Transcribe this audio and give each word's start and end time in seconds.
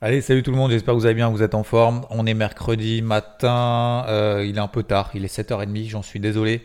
Allez, 0.00 0.20
salut 0.20 0.44
tout 0.44 0.52
le 0.52 0.56
monde, 0.56 0.70
j'espère 0.70 0.94
que 0.94 1.00
vous 1.00 1.06
allez 1.06 1.16
bien, 1.16 1.28
vous 1.28 1.42
êtes 1.42 1.56
en 1.56 1.64
forme. 1.64 2.06
On 2.10 2.24
est 2.24 2.34
mercredi 2.34 3.02
matin, 3.02 4.04
euh, 4.06 4.46
il 4.46 4.56
est 4.56 4.60
un 4.60 4.68
peu 4.68 4.84
tard, 4.84 5.10
il 5.14 5.24
est 5.24 5.38
7h30, 5.38 5.88
j'en 5.88 6.02
suis 6.02 6.20
désolé. 6.20 6.62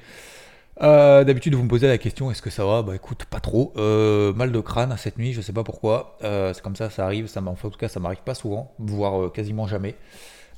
Euh, 0.83 1.23
d'habitude, 1.23 1.55
vous 1.55 1.63
me 1.63 1.67
posez 1.67 1.87
la 1.87 1.97
question 1.97 2.29
est-ce 2.29 2.43
que 2.43 2.51
ça 2.51 2.63
va? 2.63 2.83
Bah 2.83 2.93
écoute, 2.93 3.25
pas 3.25 3.39
trop. 3.39 3.73
Euh, 3.75 4.33
mal 4.33 4.51
de 4.51 4.59
crâne 4.59 4.93
cette 4.99 5.17
nuit, 5.17 5.33
je 5.33 5.41
sais 5.41 5.51
pas 5.51 5.63
pourquoi. 5.63 6.15
c'est 6.21 6.61
comme 6.61 6.75
ça, 6.75 6.91
ça 6.91 7.05
arrive. 7.05 7.25
Ça 7.25 7.41
en 7.43 7.55
tout 7.55 7.71
cas, 7.71 7.87
ça 7.87 7.99
m'arrive 7.99 8.21
pas 8.23 8.35
souvent, 8.35 8.71
voire 8.77 9.31
quasiment 9.31 9.65
jamais. 9.65 9.95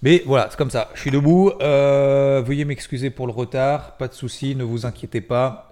Mais 0.02 0.22
voilà, 0.26 0.50
c'est 0.50 0.58
comme 0.58 0.70
ça. 0.70 0.90
Je 0.96 1.00
suis 1.00 1.12
debout. 1.12 1.54
veuillez 1.62 2.66
m'excuser 2.66 3.10
pour 3.10 3.26
le 3.26 3.32
retard. 3.32 3.96
Pas 3.96 4.10
de 4.10 4.14
souci, 4.14 4.54
ne 4.54 4.66
vous 4.66 4.86
inquiétez 4.86 5.22
pas. 5.22 5.72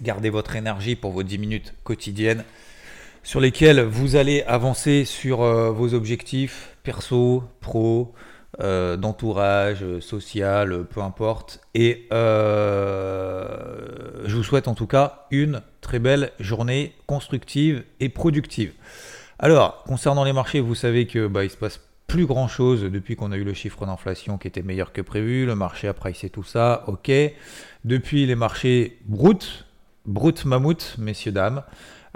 gardez 0.00 0.30
votre 0.30 0.54
énergie 0.54 0.94
pour 0.94 1.10
vos 1.10 1.24
10 1.24 1.38
minutes 1.38 1.74
quotidiennes 1.82 2.44
sur 3.24 3.40
lesquels 3.40 3.80
vous 3.80 4.14
allez 4.16 4.42
avancer 4.42 5.04
sur 5.04 5.42
euh, 5.42 5.70
vos 5.70 5.94
objectifs 5.94 6.76
perso, 6.84 7.42
pro, 7.60 8.14
euh, 8.60 8.96
d'entourage, 8.96 9.84
social, 9.98 10.84
peu 10.84 11.00
importe. 11.00 11.60
Et 11.74 12.06
euh, 12.12 13.48
je 14.26 14.36
vous 14.36 14.44
souhaite 14.44 14.68
en 14.68 14.74
tout 14.74 14.86
cas 14.86 15.26
une 15.30 15.62
très 15.80 15.98
belle 15.98 16.30
journée 16.38 16.92
constructive 17.06 17.82
et 17.98 18.10
productive. 18.10 18.72
Alors, 19.38 19.82
concernant 19.84 20.22
les 20.22 20.32
marchés, 20.32 20.60
vous 20.60 20.76
savez 20.76 21.06
que 21.06 21.26
bah, 21.26 21.42
il 21.42 21.50
se 21.50 21.56
passe 21.56 21.80
plus 22.06 22.26
grand 22.26 22.46
chose 22.46 22.82
depuis 22.82 23.16
qu'on 23.16 23.32
a 23.32 23.36
eu 23.36 23.44
le 23.44 23.54
chiffre 23.54 23.86
d'inflation 23.86 24.36
qui 24.38 24.46
était 24.46 24.62
meilleur 24.62 24.92
que 24.92 25.00
prévu. 25.00 25.46
Le 25.46 25.56
marché 25.56 25.88
a 25.88 25.94
pricé 25.94 26.28
tout 26.28 26.44
ça, 26.44 26.84
ok. 26.86 27.10
Depuis 27.84 28.26
les 28.26 28.36
marchés 28.36 28.98
brut, 29.06 29.64
brut 30.04 30.44
mammouth, 30.44 30.96
messieurs, 30.98 31.32
dames. 31.32 31.62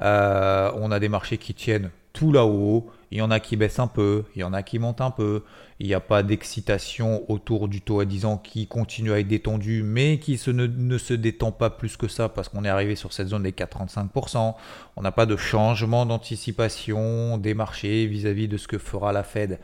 Euh, 0.02 0.70
on 0.76 0.90
a 0.90 1.00
des 1.00 1.08
marchés 1.08 1.38
qui 1.38 1.54
tiennent 1.54 1.90
tout 2.12 2.32
là-haut. 2.32 2.90
Il 3.10 3.18
y 3.18 3.22
en 3.22 3.30
a 3.30 3.40
qui 3.40 3.56
baissent 3.56 3.78
un 3.78 3.86
peu, 3.86 4.24
il 4.34 4.40
y 4.40 4.44
en 4.44 4.52
a 4.52 4.62
qui 4.62 4.78
montent 4.78 5.00
un 5.00 5.10
peu. 5.10 5.44
Il 5.80 5.86
n'y 5.86 5.94
a 5.94 6.00
pas 6.00 6.22
d'excitation 6.22 7.30
autour 7.30 7.68
du 7.68 7.80
taux 7.80 8.00
à 8.00 8.04
10 8.04 8.24
ans 8.26 8.36
qui 8.36 8.66
continue 8.66 9.12
à 9.12 9.20
être 9.20 9.28
détendu, 9.28 9.82
mais 9.82 10.18
qui 10.18 10.32
ne, 10.48 10.98
se 10.98 11.14
détend 11.14 11.52
pas 11.52 11.70
plus 11.70 11.96
que 11.96 12.08
ça 12.08 12.28
parce 12.28 12.48
qu'on 12.48 12.64
est 12.64 12.68
arrivé 12.68 12.96
sur 12.96 13.12
cette 13.12 13.28
zone 13.28 13.44
des 13.44 13.52
4,35%. 13.52 14.54
On 14.96 15.02
n'a 15.02 15.12
pas 15.12 15.26
de 15.26 15.36
changement 15.36 16.04
d'anticipation 16.04 17.38
des 17.38 17.54
marchés 17.54 18.06
vis-à-vis 18.06 18.48
de 18.48 18.56
ce 18.56 18.68
que 18.68 18.78
fera 18.78 19.12
la 19.12 19.22
Fed 19.22 19.58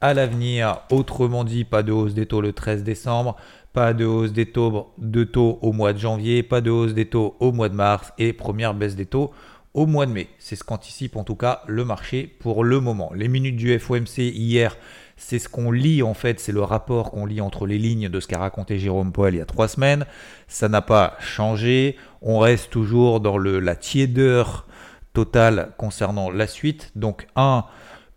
à 0.00 0.14
l'avenir. 0.14 0.82
Autrement 0.90 1.44
dit, 1.44 1.64
pas 1.64 1.82
de 1.82 1.92
hausse 1.92 2.14
des 2.14 2.26
taux 2.26 2.40
le 2.40 2.52
13 2.52 2.82
décembre, 2.84 3.36
pas 3.72 3.92
de 3.92 4.06
hausse 4.06 4.32
des 4.32 4.46
taux, 4.46 4.88
au 4.96 5.72
mois 5.72 5.92
de 5.92 5.98
janvier, 5.98 6.42
pas 6.42 6.60
de 6.60 6.70
hausse 6.70 6.94
des 6.94 7.06
taux 7.06 7.36
au 7.40 7.52
mois 7.52 7.68
de 7.68 7.74
mars 7.74 8.12
et 8.16 8.32
première 8.32 8.72
baisse 8.72 8.96
des 8.96 9.06
taux 9.06 9.32
au 9.76 9.86
mois 9.86 10.06
de 10.06 10.10
mai. 10.10 10.28
C'est 10.38 10.56
ce 10.56 10.64
qu'anticipe 10.64 11.16
en 11.16 11.22
tout 11.22 11.36
cas 11.36 11.62
le 11.68 11.84
marché 11.84 12.26
pour 12.40 12.64
le 12.64 12.80
moment. 12.80 13.12
Les 13.14 13.28
minutes 13.28 13.56
du 13.56 13.78
FOMC 13.78 14.18
hier, 14.18 14.76
c'est 15.18 15.38
ce 15.38 15.50
qu'on 15.50 15.70
lit 15.70 16.02
en 16.02 16.14
fait, 16.14 16.40
c'est 16.40 16.50
le 16.50 16.62
rapport 16.62 17.10
qu'on 17.10 17.26
lit 17.26 17.42
entre 17.42 17.66
les 17.66 17.78
lignes 17.78 18.08
de 18.08 18.18
ce 18.18 18.26
qu'a 18.26 18.38
raconté 18.38 18.78
Jérôme 18.78 19.12
Powell 19.12 19.34
il 19.34 19.38
y 19.38 19.40
a 19.42 19.46
trois 19.46 19.68
semaines. 19.68 20.06
Ça 20.48 20.68
n'a 20.68 20.80
pas 20.80 21.16
changé. 21.20 21.96
On 22.22 22.38
reste 22.38 22.70
toujours 22.70 23.20
dans 23.20 23.36
le, 23.36 23.60
la 23.60 23.76
tiédeur 23.76 24.66
totale 25.12 25.72
concernant 25.76 26.30
la 26.30 26.46
suite. 26.46 26.90
Donc 26.96 27.26
un, 27.36 27.66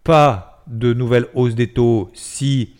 pas 0.06 0.64
de 0.68 0.94
nouvelle 0.94 1.28
hausse 1.34 1.56
des 1.56 1.68
taux 1.68 2.10
si 2.14 2.74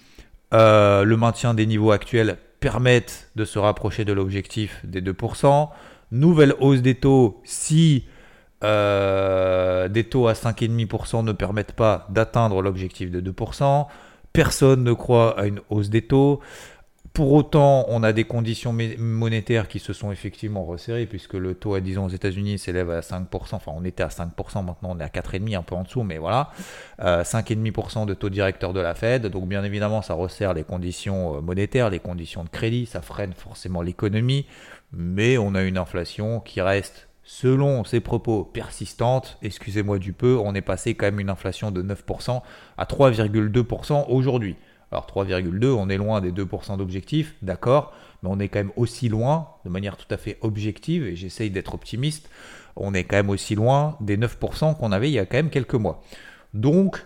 euh, 0.54 1.04
le 1.04 1.18
maintien 1.18 1.54
des 1.54 1.66
niveaux 1.66 1.92
actuels 1.92 2.38
permettent 2.62 3.30
de 3.36 3.44
se 3.44 3.60
rapprocher 3.60 4.06
de 4.06 4.14
l'objectif 4.14 4.80
des 4.86 5.02
2%. 5.02 5.68
Nouvelle 6.12 6.56
hausse 6.62 6.82
des 6.82 6.96
taux 6.96 7.42
si 7.44 8.06
euh, 8.64 9.88
des 9.88 10.04
taux 10.04 10.28
à 10.28 10.34
5,5% 10.34 11.24
ne 11.24 11.32
permettent 11.32 11.74
pas 11.74 12.06
d'atteindre 12.10 12.62
l'objectif 12.62 13.12
de 13.12 13.22
2%. 13.32 13.88
Personne 14.34 14.84
ne 14.84 14.94
croit 14.94 15.40
à 15.40 15.46
une 15.46 15.62
hausse 15.70 15.90
des 15.90 16.04
taux. 16.04 16.42
Pour 17.14 17.34
autant, 17.34 17.86
on 17.90 18.04
a 18.04 18.14
des 18.14 18.24
conditions 18.24 18.74
monétaires 18.98 19.68
qui 19.68 19.80
se 19.80 19.94
sont 19.94 20.12
effectivement 20.12 20.64
resserrées, 20.64 21.08
puisque 21.08 21.34
le 21.34 21.56
taux 21.56 21.74
à 21.74 21.82
10 21.82 21.98
ans 21.98 22.06
aux 22.06 22.10
États-Unis 22.10 22.60
s'élève 22.60 22.92
à 22.92 23.00
5%. 23.00 23.26
Enfin, 23.54 23.72
on 23.76 23.84
était 23.84 24.04
à 24.04 24.10
5%, 24.10 24.64
maintenant 24.64 24.92
on 24.92 25.00
est 25.00 25.04
à 25.04 25.08
4,5%, 25.08 25.58
un 25.58 25.64
peu 25.64 25.76
en 25.76 25.84
dessous, 25.84 26.04
mais 26.04 26.18
voilà. 26.18 26.52
5,5% 27.00 28.04
euh, 28.04 28.06
de 28.06 28.14
taux 28.14 28.30
directeur 28.30 28.74
de 28.74 28.80
la 28.80 28.94
Fed. 28.94 29.26
Donc, 29.26 29.48
bien 29.48 29.64
évidemment, 29.64 30.02
ça 30.02 30.14
resserre 30.14 30.54
les 30.54 30.64
conditions 30.64 31.38
euh, 31.38 31.42
monétaires, 31.42 31.90
les 31.90 32.00
conditions 32.00 32.44
de 32.44 32.50
crédit, 32.50 32.86
ça 32.86 33.02
freine 33.02 33.34
forcément 33.34 33.82
l'économie. 33.82 34.46
Mais 34.94 35.38
on 35.38 35.56
a 35.56 35.64
une 35.64 35.78
inflation 35.78 36.40
qui 36.40 36.62
reste 36.62 37.09
Selon 37.32 37.84
ses 37.84 38.00
propos 38.00 38.44
persistantes, 38.44 39.38
excusez-moi 39.44 40.00
du 40.00 40.14
peu, 40.14 40.40
on 40.44 40.56
est 40.56 40.62
passé 40.62 40.96
quand 40.96 41.06
même 41.06 41.20
une 41.20 41.30
inflation 41.30 41.70
de 41.70 41.84
9% 41.84 42.42
à 42.76 42.86
3,2% 42.86 44.06
aujourd'hui. 44.10 44.56
Alors 44.92 45.06
3,2, 45.06 45.68
on 45.68 45.90
est 45.90 45.98
loin 45.98 46.22
des 46.22 46.32
2% 46.32 46.78
d'objectif, 46.78 47.36
d'accord, 47.44 47.94
mais 48.24 48.30
on 48.32 48.40
est 48.40 48.48
quand 48.48 48.58
même 48.58 48.72
aussi 48.78 49.10
loin, 49.10 49.50
de 49.64 49.70
manière 49.70 49.96
tout 49.96 50.12
à 50.12 50.18
fait 50.18 50.40
objective, 50.42 51.06
et 51.06 51.16
j'essaye 51.16 51.52
d'être 51.52 51.76
optimiste, 51.76 52.32
on 52.76 52.96
est 52.96 53.04
quand 53.04 53.18
même 53.18 53.30
aussi 53.30 53.54
loin 53.54 53.96
des 54.02 54.18
9% 54.18 54.76
qu'on 54.76 54.92
avait 54.92 55.12
il 55.12 55.14
y 55.14 55.20
a 55.20 55.28
quand 55.28 55.38
même 55.38 55.52
quelques 55.52 55.76
mois. 55.76 56.02
Donc, 56.56 57.06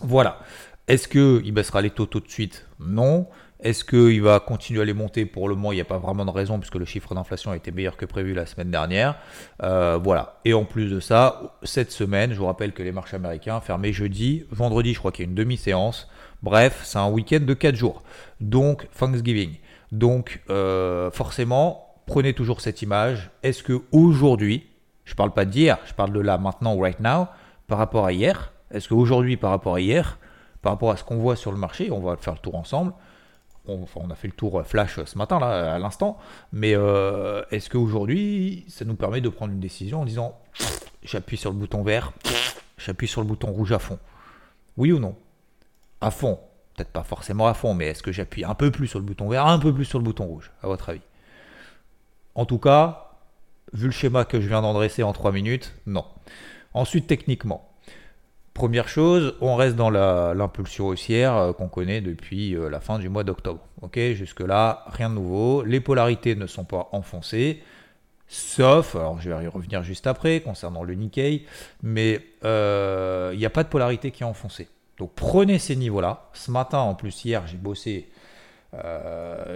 voilà. 0.00 0.40
Est-ce 0.88 1.08
qu'il 1.08 1.52
baissera 1.52 1.80
les 1.80 1.90
taux 1.90 2.04
tout 2.04 2.20
de 2.20 2.28
suite? 2.28 2.66
Non. 2.80 3.26
Est-ce 3.60 3.84
qu'il 3.84 4.22
va 4.22 4.38
continuer 4.38 4.82
à 4.82 4.84
les 4.84 4.92
monter? 4.92 5.26
Pour 5.26 5.48
le 5.48 5.56
moment, 5.56 5.72
il 5.72 5.76
n'y 5.76 5.80
a 5.80 5.84
pas 5.84 5.98
vraiment 5.98 6.24
de 6.24 6.30
raison 6.30 6.60
puisque 6.60 6.76
le 6.76 6.84
chiffre 6.84 7.14
d'inflation 7.14 7.50
a 7.50 7.56
été 7.56 7.72
meilleur 7.72 7.96
que 7.96 8.06
prévu 8.06 8.32
la 8.32 8.46
semaine 8.46 8.70
dernière. 8.70 9.16
Euh, 9.62 9.98
voilà. 10.02 10.38
Et 10.44 10.54
en 10.54 10.64
plus 10.64 10.90
de 10.90 11.00
ça, 11.00 11.56
cette 11.64 11.90
semaine, 11.90 12.32
je 12.32 12.38
vous 12.38 12.46
rappelle 12.46 12.72
que 12.72 12.84
les 12.84 12.92
marchés 12.92 13.16
américains 13.16 13.60
fermés 13.60 13.92
jeudi, 13.92 14.44
vendredi, 14.50 14.94
je 14.94 15.00
crois 15.00 15.10
qu'il 15.10 15.24
y 15.24 15.28
a 15.28 15.30
une 15.30 15.34
demi-séance. 15.34 16.08
Bref, 16.42 16.82
c'est 16.84 16.98
un 16.98 17.10
week-end 17.10 17.40
de 17.40 17.54
4 17.54 17.74
jours. 17.74 18.02
Donc, 18.40 18.88
Thanksgiving. 18.96 19.56
Donc, 19.90 20.40
euh, 20.50 21.10
forcément, 21.10 21.96
prenez 22.06 22.34
toujours 22.34 22.60
cette 22.60 22.80
image. 22.82 23.30
Est-ce 23.42 23.64
que 23.64 23.80
aujourd'hui, 23.90 24.66
je 25.04 25.14
ne 25.14 25.16
parle 25.16 25.32
pas 25.32 25.44
d'hier, 25.44 25.78
je 25.86 25.94
parle 25.94 26.12
de 26.12 26.20
là, 26.20 26.38
maintenant, 26.38 26.78
right 26.78 27.00
now, 27.00 27.26
par 27.66 27.78
rapport 27.78 28.06
à 28.06 28.12
hier, 28.12 28.52
est-ce 28.70 28.88
qu'aujourd'hui, 28.88 29.36
par 29.36 29.50
rapport 29.50 29.76
à 29.76 29.80
hier, 29.80 30.18
par 30.62 30.72
rapport 30.72 30.90
à 30.90 30.96
ce 30.96 31.02
qu'on 31.02 31.16
voit 31.16 31.36
sur 31.36 31.50
le 31.50 31.58
marché, 31.58 31.90
on 31.90 32.00
va 32.00 32.16
faire 32.16 32.34
le 32.34 32.38
tour 32.38 32.54
ensemble, 32.54 32.92
on, 33.68 34.10
a 34.10 34.14
fait 34.14 34.28
le 34.28 34.34
tour 34.34 34.62
flash 34.64 35.02
ce 35.04 35.18
matin, 35.18 35.38
là, 35.38 35.74
à 35.74 35.78
l'instant, 35.78 36.18
mais 36.52 36.74
euh, 36.74 37.42
est-ce 37.50 37.70
qu'aujourd'hui, 37.70 38.64
ça 38.68 38.84
nous 38.84 38.94
permet 38.94 39.20
de 39.20 39.28
prendre 39.28 39.52
une 39.52 39.60
décision 39.60 40.02
en 40.02 40.04
disant 40.04 40.38
j'appuie 41.02 41.36
sur 41.36 41.50
le 41.50 41.56
bouton 41.56 41.82
vert, 41.82 42.12
j'appuie 42.78 43.08
sur 43.08 43.20
le 43.20 43.26
bouton 43.26 43.48
rouge 43.48 43.72
à 43.72 43.78
fond? 43.78 43.98
Oui 44.76 44.92
ou 44.92 44.98
non? 44.98 45.16
À 46.00 46.10
fond. 46.10 46.40
Peut-être 46.74 46.90
pas 46.90 47.02
forcément 47.02 47.48
à 47.48 47.54
fond, 47.54 47.74
mais 47.74 47.86
est-ce 47.86 48.02
que 48.02 48.12
j'appuie 48.12 48.44
un 48.44 48.54
peu 48.54 48.70
plus 48.70 48.86
sur 48.86 49.00
le 49.00 49.04
bouton 49.04 49.28
vert, 49.28 49.46
un 49.46 49.58
peu 49.58 49.74
plus 49.74 49.84
sur 49.84 49.98
le 49.98 50.04
bouton 50.04 50.24
rouge, 50.26 50.52
à 50.62 50.68
votre 50.68 50.90
avis? 50.90 51.00
En 52.36 52.46
tout 52.46 52.58
cas, 52.58 53.10
vu 53.72 53.86
le 53.86 53.92
schéma 53.92 54.24
que 54.24 54.40
je 54.40 54.46
viens 54.46 54.62
d'endresser 54.62 55.02
en 55.02 55.12
3 55.12 55.32
minutes, 55.32 55.74
non. 55.86 56.04
Ensuite, 56.74 57.08
techniquement, 57.08 57.67
Première 58.58 58.88
chose, 58.88 59.36
on 59.40 59.54
reste 59.54 59.76
dans 59.76 59.88
l'impulsion 59.88 60.88
haussière 60.88 61.36
euh, 61.36 61.52
qu'on 61.52 61.68
connaît 61.68 62.00
depuis 62.00 62.56
euh, 62.56 62.68
la 62.68 62.80
fin 62.80 62.98
du 62.98 63.08
mois 63.08 63.22
d'octobre. 63.22 63.60
Ok, 63.82 64.00
jusque-là, 64.14 64.84
rien 64.88 65.10
de 65.10 65.14
nouveau. 65.14 65.62
Les 65.62 65.78
polarités 65.78 66.34
ne 66.34 66.48
sont 66.48 66.64
pas 66.64 66.88
enfoncées, 66.90 67.62
sauf, 68.26 68.96
alors 68.96 69.20
je 69.20 69.30
vais 69.30 69.44
y 69.44 69.46
revenir 69.46 69.84
juste 69.84 70.08
après 70.08 70.40
concernant 70.40 70.82
le 70.82 70.94
Nikkei, 70.94 71.46
mais 71.84 72.20
euh, 72.44 73.30
il 73.32 73.38
n'y 73.38 73.46
a 73.46 73.50
pas 73.50 73.62
de 73.62 73.68
polarité 73.68 74.10
qui 74.10 74.24
est 74.24 74.26
enfoncée. 74.26 74.66
Donc 74.98 75.12
prenez 75.14 75.60
ces 75.60 75.76
niveaux-là. 75.76 76.28
Ce 76.32 76.50
matin, 76.50 76.78
en 76.78 76.96
plus, 76.96 77.24
hier, 77.24 77.46
j'ai 77.46 77.58
bossé. 77.58 78.08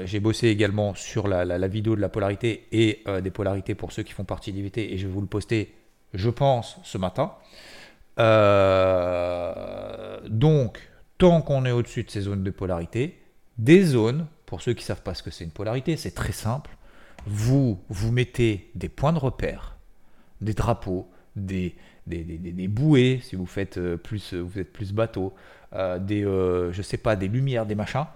j'ai 0.05 0.21
bossé 0.21 0.47
également 0.47 0.95
sur 0.95 1.27
la, 1.27 1.67
vidéo 1.67 1.97
de 1.97 2.01
la 2.01 2.09
polarité 2.09 2.69
et 2.71 3.03
des 3.21 3.33
polarités 3.33 3.75
pour 3.75 3.91
ceux 3.91 4.05
qui 4.05 4.13
font 4.13 4.23
partie 4.23 4.53
d'IVT 4.53 4.93
et 4.93 4.97
je 4.97 5.09
vais 5.09 5.13
vous 5.13 5.23
le 5.23 5.27
poster, 5.27 5.75
je 6.15 6.31
pense, 6.31 6.79
ce 6.85 6.99
matin. 6.99 7.33
Euh, 8.19 10.21
donc, 10.29 10.79
tant 11.19 11.43
qu'on 11.43 11.65
est 11.65 11.71
au-dessus 11.71 12.05
de 12.05 12.11
ces 12.11 12.23
zones 12.23 12.45
de 12.45 12.51
polarité, 12.51 13.19
des 13.59 13.83
zones, 13.85 14.27
pour 14.47 14.63
ceux 14.63 14.75
qui 14.75 14.83
ne 14.83 14.87
savent 14.87 15.03
pas 15.03 15.15
ce 15.15 15.23
que 15.23 15.31
c'est 15.31 15.45
une 15.45 15.51
polarité, 15.51 15.97
c'est 15.97 16.15
très 16.15 16.33
simple. 16.33 16.71
Vous, 17.27 17.81
vous 17.89 18.13
mettez 18.13 18.71
des 18.75 18.89
points 18.89 19.13
de 19.13 19.19
repère, 19.19 19.77
des 20.41 20.55
drapeaux, 20.55 21.09
des, 21.37 21.75
des, 22.07 22.25
des, 22.25 22.39
des- 22.39 22.69
bouées, 22.69 23.21
si 23.23 23.37
vous 23.37 23.47
faites 23.47 23.79
euh, 23.79 23.97
plus, 23.97 24.35
vous 24.35 24.59
êtes 24.59 24.73
plus 24.73 24.93
bateau, 24.93 25.33
euh, 25.73 25.99
des, 25.99 26.25
euh, 26.25 26.73
je 26.73 26.83
sais 26.83 26.99
pas, 26.99 27.17
des 27.17 27.29
lumières, 27.29 27.65
des 27.65 27.75
machins, 27.75 28.07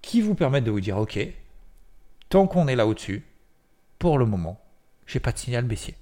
qui 0.00 0.20
vous 0.20 0.34
permettent 0.34 0.64
de 0.64 0.70
vous 0.70 0.80
dire, 0.80 0.96
ok, 0.96 1.18
tant 2.28 2.46
qu'on 2.46 2.68
est 2.68 2.76
là 2.76 2.86
au-dessus, 2.86 3.24
pour 3.98 4.18
le 4.18 4.26
moment, 4.26 4.60
j'ai 5.06 5.20
pas 5.20 5.32
de 5.32 5.38
signal 5.38 5.64
baissier. 5.64 5.94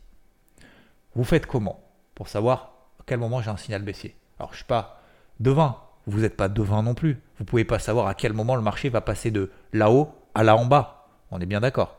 Vous 1.15 1.25
faites 1.25 1.47
comment 1.47 1.81
pour 2.15 2.29
savoir 2.29 2.73
à 3.01 3.03
quel 3.07 3.19
moment 3.19 3.41
j'ai 3.41 3.51
un 3.51 3.57
signal 3.57 3.83
baissier 3.83 4.15
Alors, 4.39 4.53
je 4.53 4.59
suis 4.59 4.67
pas 4.67 5.01
devin, 5.41 5.77
vous 6.07 6.21
n'êtes 6.21 6.37
pas 6.37 6.49
devin 6.49 6.83
non 6.83 6.95
plus. 6.95 7.21
Vous 7.39 7.45
pouvez 7.45 7.65
pas 7.65 7.79
savoir 7.79 8.07
à 8.07 8.15
quel 8.15 8.33
moment 8.33 8.57
le 8.57 8.63
marché 8.63 8.89
va 8.89 9.01
passer 9.01 9.31
de 9.31 9.51
là-haut 9.73 10.11
à 10.35 10.45
là 10.45 10.57
en 10.57 10.67
bas. 10.67 11.09
On 11.31 11.41
est 11.41 11.47
bien 11.47 11.61
d'accord. 11.61 11.97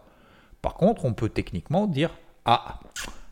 Par 0.62 0.76
contre, 0.76 1.06
on 1.06 1.14
peut 1.14 1.30
techniquement 1.30 1.88
dire 1.88 2.12
ah, 2.46 2.80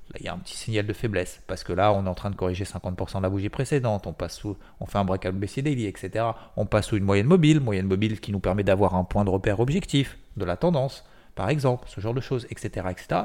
là 0.09 0.17
il 0.19 0.25
y 0.25 0.27
a 0.27 0.33
un 0.33 0.37
petit 0.37 0.57
signal 0.57 0.85
de 0.87 0.93
faiblesse 0.93 1.41
parce 1.47 1.63
que 1.63 1.73
là 1.73 1.93
on 1.93 2.05
est 2.05 2.09
en 2.09 2.15
train 2.15 2.29
de 2.31 2.35
corriger 2.35 2.63
50% 2.63 3.17
de 3.17 3.23
la 3.23 3.29
bougie 3.29 3.49
précédente, 3.49 4.07
on 4.07 4.13
passe 4.13 4.37
sous, 4.37 4.57
on 4.79 4.85
fait 4.85 4.97
un 4.97 5.05
breakout 5.05 5.33
baissier 5.33 5.61
daily, 5.61 5.85
etc. 5.85 6.25
On 6.55 6.65
passe 6.65 6.87
sous 6.87 6.97
une 6.97 7.03
moyenne 7.03 7.27
mobile, 7.27 7.59
moyenne 7.59 7.87
mobile 7.87 8.19
qui 8.19 8.31
nous 8.31 8.39
permet 8.39 8.63
d'avoir 8.63 8.95
un 8.95 9.03
point 9.03 9.25
de 9.25 9.29
repère 9.29 9.59
objectif 9.59 10.17
de 10.37 10.45
la 10.45 10.57
tendance, 10.57 11.05
par 11.35 11.49
exemple, 11.49 11.85
ce 11.87 12.01
genre 12.01 12.13
de 12.13 12.21
choses, 12.21 12.47
etc., 12.49 12.87
etc. 12.89 13.21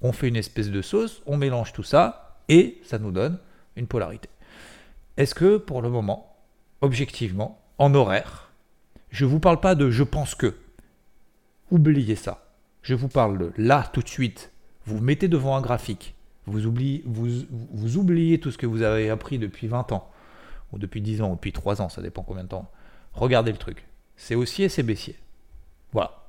On 0.00 0.12
fait 0.12 0.28
une 0.28 0.36
espèce 0.36 0.70
de 0.70 0.82
sauce, 0.82 1.22
on 1.26 1.36
mélange 1.36 1.72
tout 1.72 1.82
ça 1.82 2.27
et 2.48 2.80
ça 2.84 2.98
nous 2.98 3.10
donne 3.10 3.38
une 3.76 3.86
polarité. 3.86 4.28
Est-ce 5.16 5.34
que 5.34 5.56
pour 5.56 5.82
le 5.82 5.90
moment, 5.90 6.36
objectivement, 6.80 7.60
en 7.78 7.94
horaire, 7.94 8.52
je 9.10 9.24
vous 9.24 9.40
parle 9.40 9.60
pas 9.60 9.74
de 9.74 9.90
je 9.90 10.02
pense 10.02 10.34
que. 10.34 10.54
Oubliez 11.70 12.16
ça. 12.16 12.46
Je 12.82 12.94
vous 12.94 13.08
parle 13.08 13.38
de 13.38 13.52
là 13.56 13.88
tout 13.92 14.02
de 14.02 14.08
suite. 14.08 14.52
Vous 14.86 15.00
mettez 15.00 15.28
devant 15.28 15.56
un 15.56 15.60
graphique. 15.60 16.14
Vous 16.46 16.66
oubliez, 16.66 17.02
vous 17.06 17.96
oubliez 17.98 18.40
tout 18.40 18.50
ce 18.50 18.56
que 18.56 18.66
vous 18.66 18.82
avez 18.82 19.10
appris 19.10 19.38
depuis 19.38 19.66
20 19.66 19.92
ans, 19.92 20.10
ou 20.72 20.78
depuis 20.78 21.02
10 21.02 21.20
ans, 21.20 21.32
ou 21.32 21.34
depuis 21.34 21.52
3 21.52 21.82
ans, 21.82 21.90
ça 21.90 22.00
dépend 22.00 22.22
combien 22.22 22.44
de 22.44 22.48
temps. 22.48 22.70
Regardez 23.12 23.52
le 23.52 23.58
truc. 23.58 23.86
C'est 24.16 24.34
haussier, 24.34 24.70
c'est 24.70 24.82
baissier. 24.82 25.16
Voilà. 25.92 26.24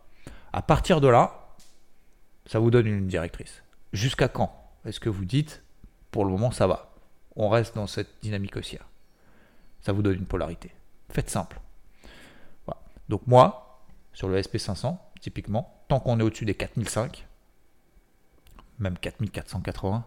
À 0.51 0.61
partir 0.61 0.99
de 0.99 1.07
là, 1.07 1.55
ça 2.45 2.59
vous 2.59 2.69
donne 2.69 2.87
une 2.87 3.07
directrice. 3.07 3.63
Jusqu'à 3.93 4.27
quand 4.27 4.73
est-ce 4.85 4.99
que 4.99 5.09
vous 5.09 5.25
dites, 5.25 5.63
pour 6.11 6.25
le 6.25 6.31
moment, 6.31 6.51
ça 6.51 6.67
va 6.67 6.91
On 7.35 7.49
reste 7.49 7.75
dans 7.75 7.87
cette 7.87 8.09
dynamique 8.21 8.55
haussière. 8.55 8.87
Ça 9.81 9.91
vous 9.93 10.01
donne 10.01 10.15
une 10.15 10.25
polarité. 10.25 10.71
Faites 11.09 11.29
simple. 11.29 11.59
Donc 13.09 13.25
moi, 13.25 13.81
sur 14.13 14.29
le 14.29 14.39
SP500, 14.39 14.97
typiquement, 15.19 15.81
tant 15.87 15.99
qu'on 15.99 16.19
est 16.19 16.23
au-dessus 16.23 16.45
des 16.45 16.53
4005, 16.53 17.27
même 18.77 18.97
4480, 18.97 20.05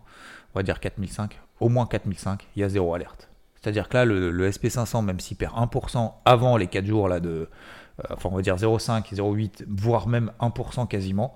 on 0.55 0.59
va 0.59 0.63
dire 0.63 0.81
4005, 0.81 1.41
au 1.61 1.69
moins 1.69 1.87
4005, 1.87 2.47
il 2.55 2.61
y 2.61 2.65
a 2.65 2.69
zéro 2.69 2.95
alerte. 2.95 3.29
C'est-à-dire 3.57 3.89
que 3.89 3.97
là, 3.97 4.05
le, 4.05 4.31
le 4.31 4.51
SP500, 4.51 5.05
même 5.05 5.21
s'il 5.21 5.37
perd 5.37 5.55
1% 5.55 6.13
avant 6.25 6.57
les 6.57 6.69
4 6.69 6.87
jours 6.87 7.09
là, 7.09 7.21
de, 7.21 7.49
euh, 8.01 8.03
enfin 8.11 8.29
on 8.33 8.37
va 8.37 8.43
dire 8.43 8.57
0,5, 8.57 9.13
0,8, 9.15 9.65
voire 9.69 10.07
même 10.09 10.33
1% 10.41 10.87
quasiment, 10.89 11.35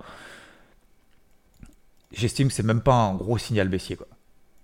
j'estime 2.11 2.47
que 2.47 2.53
c'est 2.53 2.63
même 2.63 2.81
pas 2.81 2.95
un 2.95 3.15
gros 3.15 3.37
signal 3.37 3.67
baissier. 3.69 3.95
quoi. 3.95 4.07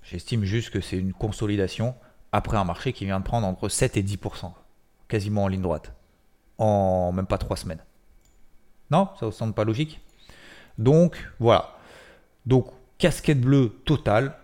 J'estime 0.03 0.43
juste 0.43 0.69
que 0.69 0.81
c'est 0.81 0.97
une 0.97 1.13
consolidation 1.13 1.95
après 2.31 2.57
un 2.57 2.63
marché 2.63 2.93
qui 2.93 3.05
vient 3.05 3.19
de 3.19 3.25
prendre 3.25 3.47
entre 3.47 3.69
7 3.69 3.97
et 3.97 4.03
10%, 4.03 4.51
quasiment 5.07 5.43
en 5.43 5.47
ligne 5.47 5.61
droite, 5.61 5.93
en 6.57 7.11
même 7.11 7.27
pas 7.27 7.37
3 7.37 7.57
semaines. 7.57 7.83
Non, 8.91 9.09
ça 9.19 9.25
vous 9.25 9.31
semble 9.31 9.53
pas 9.53 9.63
logique? 9.63 10.01
Donc 10.77 11.17
voilà. 11.39 11.75
Donc 12.45 12.67
casquette 12.97 13.41
bleue 13.41 13.69
totale. 13.85 14.35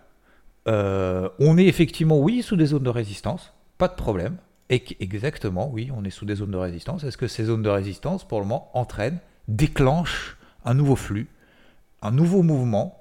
Euh, 0.68 1.30
on 1.40 1.58
est 1.58 1.66
effectivement, 1.66 2.20
oui, 2.20 2.42
sous 2.42 2.56
des 2.56 2.68
zones 2.68 2.84
de 2.84 2.90
résistance, 2.90 3.54
pas 3.78 3.88
de 3.88 3.96
problème. 3.96 4.38
Exactement, 4.70 5.68
oui, 5.72 5.90
on 5.96 6.04
est 6.04 6.12
sous 6.12 6.26
des 6.26 6.36
zones 6.36 6.52
de 6.52 6.58
résistance. 6.58 7.04
Est-ce 7.04 7.18
que 7.18 7.28
ces 7.28 7.46
zones 7.46 7.64
de 7.64 7.70
résistance, 7.70 8.28
pour 8.28 8.40
le 8.40 8.46
moment, 8.46 8.70
entraînent, 8.76 9.20
déclenchent 9.48 10.38
un 10.64 10.76
nouveau 10.76 10.96
flux, 10.96 11.28
un 12.04 12.12
nouveau 12.12 12.44
mouvement 12.44 12.99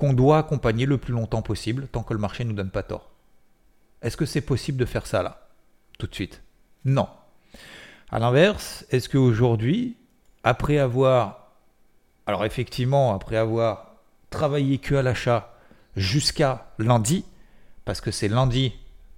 qu'on 0.00 0.14
doit 0.14 0.38
accompagner 0.38 0.86
le 0.86 0.96
plus 0.96 1.12
longtemps 1.12 1.42
possible 1.42 1.86
tant 1.86 2.02
que 2.02 2.14
le 2.14 2.18
marché 2.18 2.42
ne 2.42 2.48
nous 2.48 2.56
donne 2.56 2.70
pas 2.70 2.82
tort 2.82 3.10
Est-ce 4.00 4.16
que 4.16 4.24
c'est 4.24 4.40
possible 4.40 4.78
de 4.78 4.86
faire 4.86 5.06
ça 5.06 5.22
là, 5.22 5.46
tout 5.98 6.06
de 6.06 6.14
suite 6.14 6.42
Non. 6.86 7.06
À 8.10 8.18
l'inverse, 8.18 8.86
est-ce 8.90 9.10
qu'aujourd'hui, 9.10 9.98
après 10.42 10.78
avoir, 10.78 11.52
alors 12.26 12.46
effectivement, 12.46 13.14
après 13.14 13.36
avoir 13.36 13.96
travaillé 14.30 14.78
que 14.78 14.94
à 14.94 15.02
l'achat 15.02 15.52
jusqu'à 15.96 16.72
lundi, 16.78 17.26
parce 17.84 18.00
que 18.00 18.10
c'est 18.10 18.28
lundi 18.28 18.72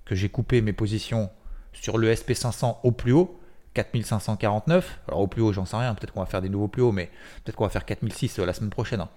que 0.05 0.17
j'ai 0.17 0.28
coupé 0.28 0.62
mes 0.62 0.73
positions 0.73 1.31
sur 1.73 1.96
le 1.96 2.12
SP500 2.12 2.78
au 2.82 2.90
plus 2.90 3.12
haut, 3.12 3.38
4549. 3.75 4.99
Alors 5.06 5.20
au 5.20 5.26
plus 5.28 5.43
haut, 5.43 5.52
j'en 5.52 5.64
sais 5.64 5.76
rien, 5.76 5.94
peut-être 5.94 6.12
qu'on 6.12 6.20
va 6.20 6.26
faire 6.26 6.43
des 6.43 6.49
nouveaux 6.49 6.69
plus 6.69 6.82
hauts, 6.82 6.93
mais 6.93 7.08
peut-être 7.44 7.55
qu'on 7.55 7.64
va 7.64 7.70
faire 7.70 7.85
4006 7.85 8.38
la 8.38 8.52
semaine 8.52 8.70
prochaine. 8.70 9.00
hein. 9.00 9.08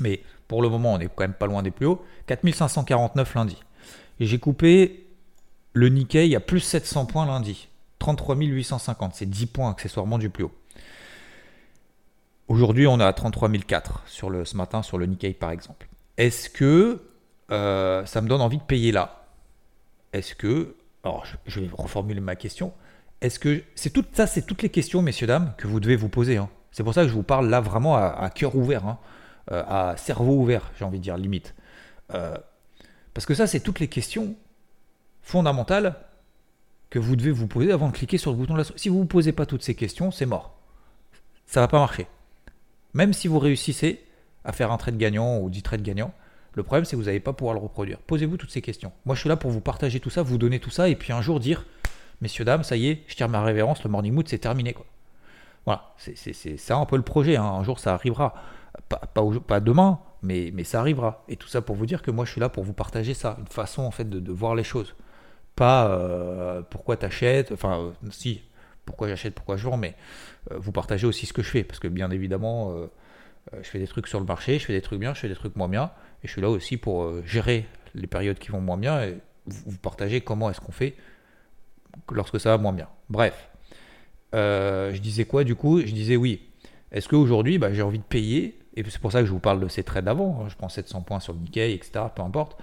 Mais 0.00 0.22
pour 0.48 0.62
le 0.62 0.68
moment, 0.68 0.94
on 0.94 0.98
est 0.98 1.06
quand 1.06 1.24
même 1.24 1.34
pas 1.34 1.46
loin 1.46 1.62
des 1.62 1.70
plus 1.70 1.86
hauts. 1.86 2.04
4549 2.26 3.34
lundi. 3.34 3.62
Et 4.20 4.26
j'ai 4.26 4.38
coupé 4.38 5.06
le 5.72 5.88
Nikkei 5.88 6.34
à 6.36 6.40
plus 6.40 6.60
700 6.60 7.06
points 7.06 7.26
lundi. 7.26 7.68
33 7.98 8.36
850, 8.36 9.14
c'est 9.14 9.26
10 9.26 9.46
points 9.46 9.70
accessoirement 9.70 10.18
du 10.18 10.30
plus 10.30 10.44
haut. 10.44 10.52
Aujourd'hui, 12.48 12.86
on 12.86 13.00
est 13.00 13.04
à 13.04 13.12
33 13.12 13.48
004 13.48 14.02
sur 14.06 14.28
le, 14.28 14.44
ce 14.44 14.56
matin 14.56 14.82
sur 14.82 14.98
le 14.98 15.06
Nikkei 15.06 15.32
par 15.32 15.50
exemple. 15.50 15.88
Est-ce 16.18 16.50
que 16.50 17.02
euh, 17.50 18.04
ça 18.04 18.20
me 18.20 18.28
donne 18.28 18.42
envie 18.42 18.58
de 18.58 18.62
payer 18.62 18.92
là? 18.92 19.26
Est-ce 20.12 20.34
que, 20.34 20.76
alors 21.02 21.24
je, 21.46 21.60
vais 21.60 21.68
reformuler 21.72 22.20
ma 22.20 22.36
question, 22.36 22.72
est-ce 23.20 23.38
que 23.38 23.62
c'est 23.74 23.90
tout 23.90 24.04
ça, 24.12 24.26
c'est 24.26 24.42
toutes 24.42 24.62
les 24.62 24.68
questions, 24.68 25.00
messieurs 25.00 25.26
dames, 25.26 25.54
que 25.56 25.66
vous 25.66 25.80
devez 25.80 25.96
vous 25.96 26.08
poser. 26.10 26.36
hein. 26.36 26.50
C'est 26.70 26.84
pour 26.84 26.92
ça 26.92 27.02
que 27.02 27.08
je 27.08 27.14
vous 27.14 27.22
parle 27.22 27.48
là 27.48 27.60
vraiment 27.60 27.96
à, 27.96 28.08
à 28.08 28.30
cœur 28.30 28.54
ouvert, 28.54 28.86
hein, 28.86 28.98
euh, 29.50 29.62
à 29.66 29.96
cerveau 29.96 30.34
ouvert, 30.40 30.70
j'ai 30.78 30.84
envie 30.84 30.98
de 30.98 31.02
dire 31.02 31.16
limite. 31.16 31.54
Euh, 32.12 32.36
parce 33.12 33.26
que 33.26 33.34
ça, 33.34 33.46
c'est 33.46 33.60
toutes 33.60 33.80
les 33.80 33.88
questions 33.88 34.34
fondamentales 35.22 35.96
que 36.90 36.98
vous 36.98 37.16
devez 37.16 37.30
vous 37.30 37.46
poser 37.46 37.72
avant 37.72 37.88
de 37.88 37.92
cliquer 37.92 38.18
sur 38.18 38.30
le 38.30 38.36
bouton 38.36 38.54
de 38.54 38.58
la. 38.58 38.64
Si 38.76 38.88
vous 38.88 38.96
ne 38.96 39.00
vous 39.00 39.06
posez 39.06 39.32
pas 39.32 39.46
toutes 39.46 39.62
ces 39.62 39.74
questions, 39.74 40.10
c'est 40.10 40.26
mort. 40.26 40.56
Ça 41.46 41.60
va 41.60 41.68
pas 41.68 41.78
marcher. 41.78 42.06
Même 42.94 43.12
si 43.12 43.28
vous 43.28 43.38
réussissez 43.38 44.04
à 44.44 44.52
faire 44.52 44.70
un 44.70 44.76
trade 44.76 44.96
gagnant 44.96 45.38
ou 45.38 45.50
10 45.50 45.62
trades 45.62 45.82
gagnants, 45.82 46.12
le 46.54 46.62
problème 46.62 46.84
c'est 46.84 46.92
que 46.92 47.00
vous 47.00 47.06
n'allez 47.06 47.20
pas 47.20 47.32
pouvoir 47.32 47.54
le 47.54 47.60
reproduire. 47.60 47.98
Posez-vous 47.98 48.36
toutes 48.36 48.50
ces 48.50 48.62
questions. 48.62 48.92
Moi 49.04 49.14
je 49.14 49.20
suis 49.20 49.28
là 49.28 49.36
pour 49.36 49.50
vous 49.50 49.60
partager 49.60 50.00
tout 50.00 50.10
ça, 50.10 50.22
vous 50.22 50.38
donner 50.38 50.60
tout 50.60 50.70
ça, 50.70 50.88
et 50.88 50.94
puis 50.94 51.12
un 51.12 51.20
jour 51.20 51.40
dire, 51.40 51.66
messieurs, 52.20 52.44
dames, 52.44 52.62
ça 52.62 52.76
y 52.76 52.88
est, 52.88 53.02
je 53.08 53.16
tire 53.16 53.28
ma 53.28 53.42
révérence, 53.42 53.82
le 53.82 53.90
morning 53.90 54.12
mood 54.14 54.28
c'est 54.28 54.38
terminé. 54.38 54.72
Quoi. 54.72 54.86
Voilà, 55.64 55.94
c'est 55.96 56.56
ça 56.58 56.76
un 56.76 56.86
peu 56.86 56.96
le 56.96 57.02
projet, 57.02 57.36
hein. 57.36 57.44
un 57.44 57.64
jour 57.64 57.78
ça 57.78 57.94
arrivera. 57.94 58.34
Pas, 58.88 58.98
pas, 58.98 59.60
demain, 59.60 60.00
mais, 60.22 60.50
mais 60.52 60.64
ça 60.64 60.80
arrivera. 60.80 61.24
Et 61.28 61.36
tout 61.36 61.48
ça 61.48 61.62
pour 61.62 61.76
vous 61.76 61.86
dire 61.86 62.02
que 62.02 62.10
moi 62.10 62.24
je 62.24 62.32
suis 62.32 62.40
là 62.40 62.48
pour 62.48 62.64
vous 62.64 62.72
partager 62.72 63.14
ça, 63.14 63.36
une 63.38 63.46
façon 63.46 63.82
en 63.82 63.90
fait 63.90 64.08
de, 64.08 64.32
voir 64.32 64.54
les 64.54 64.64
choses. 64.64 64.94
Pas 65.54 65.88
euh, 65.88 66.62
pourquoi 66.68 66.96
t'achètes, 66.96 67.52
enfin 67.52 67.78
euh, 67.78 67.90
si, 68.10 68.42
pourquoi 68.84 69.08
j'achète, 69.08 69.34
pourquoi 69.34 69.56
je 69.56 69.64
vends, 69.64 69.76
mais 69.76 69.94
euh, 70.50 70.58
vous 70.58 70.72
partagez 70.72 71.06
aussi 71.06 71.26
ce 71.26 71.32
que 71.32 71.42
je 71.42 71.50
fais, 71.50 71.62
parce 71.62 71.78
que 71.78 71.86
bien 71.86 72.10
évidemment, 72.10 72.72
euh, 72.72 72.86
je 73.62 73.68
fais 73.68 73.78
des 73.78 73.86
trucs 73.86 74.08
sur 74.08 74.18
le 74.18 74.26
marché, 74.26 74.58
je 74.58 74.64
fais 74.64 74.72
des 74.72 74.82
trucs 74.82 74.98
bien, 74.98 75.14
je 75.14 75.20
fais 75.20 75.28
des 75.28 75.36
trucs 75.36 75.54
moins 75.54 75.68
bien, 75.68 75.92
et 76.24 76.26
je 76.26 76.32
suis 76.32 76.40
là 76.40 76.50
aussi 76.50 76.76
pour 76.76 77.24
gérer 77.24 77.66
les 77.94 78.08
périodes 78.08 78.38
qui 78.38 78.48
vont 78.48 78.60
moins 78.60 78.76
bien, 78.76 79.02
et 79.04 79.18
vous, 79.46 79.70
vous 79.70 79.78
partagez 79.78 80.20
comment 80.20 80.50
est-ce 80.50 80.60
qu'on 80.60 80.72
fait 80.72 80.96
lorsque 82.10 82.40
ça 82.40 82.50
va 82.50 82.58
moins 82.58 82.72
bien. 82.72 82.88
Bref, 83.08 83.50
je 84.32 84.98
disais 84.98 85.26
quoi 85.26 85.44
du 85.44 85.54
coup? 85.54 85.80
Je 85.80 85.92
disais 85.92 86.16
oui. 86.16 86.42
Est-ce 86.90 87.08
qu'aujourd'hui, 87.08 87.58
bah, 87.58 87.72
j'ai 87.72 87.82
envie 87.82 87.98
de 87.98 88.04
payer 88.04 88.56
Et 88.74 88.84
c'est 88.88 89.00
pour 89.00 89.12
ça 89.12 89.20
que 89.20 89.26
je 89.26 89.32
vous 89.32 89.40
parle 89.40 89.60
de 89.60 89.68
ces 89.68 89.84
trades 89.84 90.04
d'avant. 90.04 90.40
hein. 90.42 90.48
Je 90.48 90.56
prends 90.56 90.68
700 90.68 91.02
points 91.02 91.20
sur 91.20 91.32
le 91.32 91.38
Nikkei, 91.40 91.74
etc. 91.74 92.06
Peu 92.14 92.22
importe. 92.22 92.56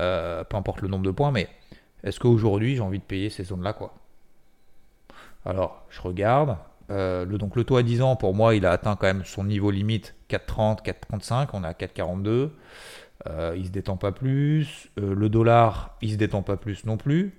Euh, 0.00 0.44
peu 0.44 0.56
importe 0.56 0.80
le 0.82 0.88
nombre 0.88 1.04
de 1.04 1.10
points, 1.10 1.32
mais 1.32 1.48
est-ce 2.04 2.20
qu'aujourd'hui, 2.20 2.76
j'ai 2.76 2.82
envie 2.82 3.00
de 3.00 3.04
payer 3.04 3.30
ces 3.30 3.44
zones-là 3.44 3.72
quoi? 3.72 3.94
Alors, 5.44 5.84
je 5.90 6.00
regarde. 6.00 6.56
Euh, 6.90 7.26
donc 7.26 7.56
le 7.56 7.64
taux 7.64 7.76
à 7.76 7.82
10 7.82 8.02
ans, 8.02 8.16
pour 8.16 8.34
moi, 8.34 8.54
il 8.54 8.64
a 8.64 8.70
atteint 8.70 8.96
quand 8.96 9.06
même 9.06 9.24
son 9.24 9.44
niveau 9.44 9.70
limite 9.70 10.14
4,30, 10.30 10.82
4,35. 10.84 11.48
On 11.52 11.64
est 11.64 11.66
à 11.66 11.72
4,42. 11.72 12.50
Euh, 13.26 13.54
il 13.56 13.66
se 13.66 13.70
détend 13.70 13.96
pas 13.96 14.12
plus. 14.12 14.88
Euh, 14.98 15.14
le 15.14 15.28
dollar, 15.28 15.96
il 16.02 16.12
se 16.12 16.16
détend 16.16 16.42
pas 16.42 16.56
plus 16.56 16.84
non 16.84 16.96
plus. 16.96 17.36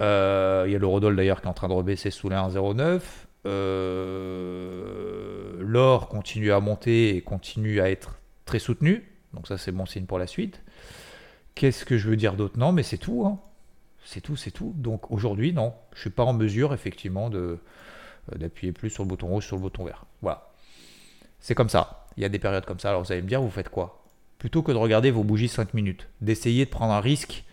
Il 0.00 0.04
y 0.04 0.74
a 0.74 0.78
l'eurodoll 0.78 1.16
d'ailleurs 1.16 1.40
qui 1.40 1.46
est 1.46 1.50
en 1.50 1.54
train 1.54 1.68
de 1.68 1.72
rebaisser 1.72 2.10
sous 2.10 2.28
les 2.28 2.36
1,09. 2.36 3.00
Euh, 3.46 5.56
L'or 5.60 6.08
continue 6.08 6.52
à 6.52 6.60
monter 6.60 7.16
et 7.16 7.22
continue 7.22 7.80
à 7.80 7.90
être 7.90 8.18
très 8.44 8.58
soutenu. 8.58 9.04
Donc 9.32 9.48
ça 9.48 9.58
c'est 9.58 9.72
bon 9.72 9.86
signe 9.86 10.06
pour 10.06 10.18
la 10.18 10.26
suite. 10.26 10.60
Qu'est-ce 11.54 11.84
que 11.84 11.98
je 11.98 12.08
veux 12.08 12.16
dire 12.16 12.34
d'autre? 12.34 12.58
Non, 12.58 12.72
mais 12.72 12.82
c'est 12.82 12.98
tout. 12.98 13.24
hein. 13.26 13.38
C'est 14.04 14.20
tout, 14.20 14.36
c'est 14.36 14.50
tout. 14.50 14.74
Donc 14.76 15.10
aujourd'hui, 15.10 15.52
non, 15.52 15.72
je 15.94 16.00
suis 16.00 16.10
pas 16.10 16.24
en 16.24 16.32
mesure 16.32 16.74
effectivement 16.74 17.30
euh, 17.32 17.58
d'appuyer 18.36 18.72
plus 18.72 18.90
sur 18.90 19.04
le 19.04 19.08
bouton 19.08 19.28
rouge, 19.28 19.46
sur 19.46 19.56
le 19.56 19.62
bouton 19.62 19.84
vert. 19.84 20.04
Voilà. 20.20 20.50
C'est 21.40 21.54
comme 21.54 21.68
ça. 21.68 22.06
Il 22.16 22.22
y 22.22 22.26
a 22.26 22.28
des 22.28 22.38
périodes 22.38 22.66
comme 22.66 22.80
ça. 22.80 22.90
Alors 22.90 23.02
vous 23.02 23.12
allez 23.12 23.22
me 23.22 23.28
dire, 23.28 23.40
vous 23.40 23.50
faites 23.50 23.68
quoi? 23.68 24.02
Plutôt 24.38 24.62
que 24.62 24.72
de 24.72 24.76
regarder 24.76 25.10
vos 25.10 25.24
bougies 25.24 25.48
5 25.48 25.74
minutes, 25.74 26.08
d'essayer 26.20 26.64
de 26.66 26.70
prendre 26.70 26.92
un 26.92 27.00
risque 27.00 27.44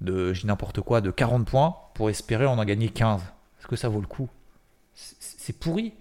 de, 0.00 0.32
je 0.32 0.46
n'importe 0.46 0.80
quoi, 0.80 1.00
de 1.00 1.10
40 1.10 1.46
points 1.46 1.76
pour 1.94 2.10
espérer 2.10 2.46
en 2.46 2.58
en 2.58 2.64
gagner 2.64 2.90
15. 2.90 3.22
Est-ce 3.58 3.66
que 3.66 3.76
ça 3.76 3.88
vaut 3.88 4.00
le 4.00 4.06
coup? 4.06 4.28
C'est 4.98 5.58
pourri. 5.58 5.94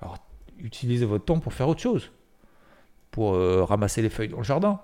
Alors, 0.00 0.18
utilisez 0.58 1.06
votre 1.06 1.24
temps 1.24 1.40
pour 1.40 1.52
faire 1.54 1.68
autre 1.68 1.80
chose. 1.80 2.10
Pour 3.10 3.34
euh, 3.34 3.64
ramasser 3.64 4.02
les 4.02 4.10
feuilles 4.10 4.28
dans 4.28 4.38
le 4.38 4.44
jardin. 4.44 4.80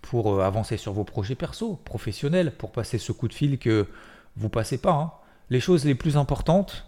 Pour 0.00 0.34
euh, 0.34 0.42
avancer 0.42 0.76
sur 0.78 0.92
vos 0.92 1.04
projets 1.04 1.34
perso, 1.34 1.76
professionnels. 1.84 2.56
Pour 2.56 2.72
passer 2.72 2.98
ce 2.98 3.12
coup 3.12 3.28
de 3.28 3.34
fil 3.34 3.58
que 3.58 3.86
vous 4.36 4.48
passez 4.48 4.78
pas. 4.78 4.92
Hein. 4.92 5.12
Les 5.50 5.60
choses 5.60 5.84
les 5.84 5.94
plus 5.94 6.16
importantes 6.16 6.86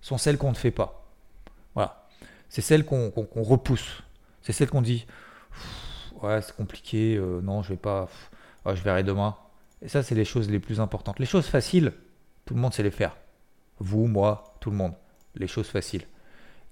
sont 0.00 0.16
celles 0.16 0.38
qu'on 0.38 0.50
ne 0.50 0.56
fait 0.56 0.70
pas. 0.70 1.06
Voilà. 1.74 2.06
C'est 2.48 2.62
celles 2.62 2.86
qu'on 2.86 3.12
repousse. 3.36 4.02
C'est 4.42 4.52
celles 4.52 4.70
qu'on 4.70 4.82
dit 4.82 5.06
Ouais, 6.22 6.40
c'est 6.40 6.56
compliqué. 6.56 7.16
Euh, 7.16 7.42
non, 7.42 7.62
je 7.62 7.70
vais 7.70 7.76
pas. 7.76 8.08
je 8.64 8.82
verrai 8.82 9.02
demain. 9.02 9.36
Et 9.82 9.88
ça, 9.88 10.02
c'est 10.02 10.14
les 10.14 10.24
choses 10.24 10.48
les 10.50 10.58
plus 10.58 10.80
importantes. 10.80 11.18
Les 11.18 11.26
choses 11.26 11.46
faciles, 11.46 11.92
tout 12.46 12.54
le 12.54 12.60
monde 12.60 12.72
sait 12.72 12.82
les 12.82 12.90
faire. 12.90 13.14
Vous, 13.78 14.06
moi, 14.06 14.54
tout 14.60 14.70
le 14.70 14.76
monde. 14.76 14.92
Les 15.34 15.46
choses 15.46 15.68
faciles. 15.68 16.04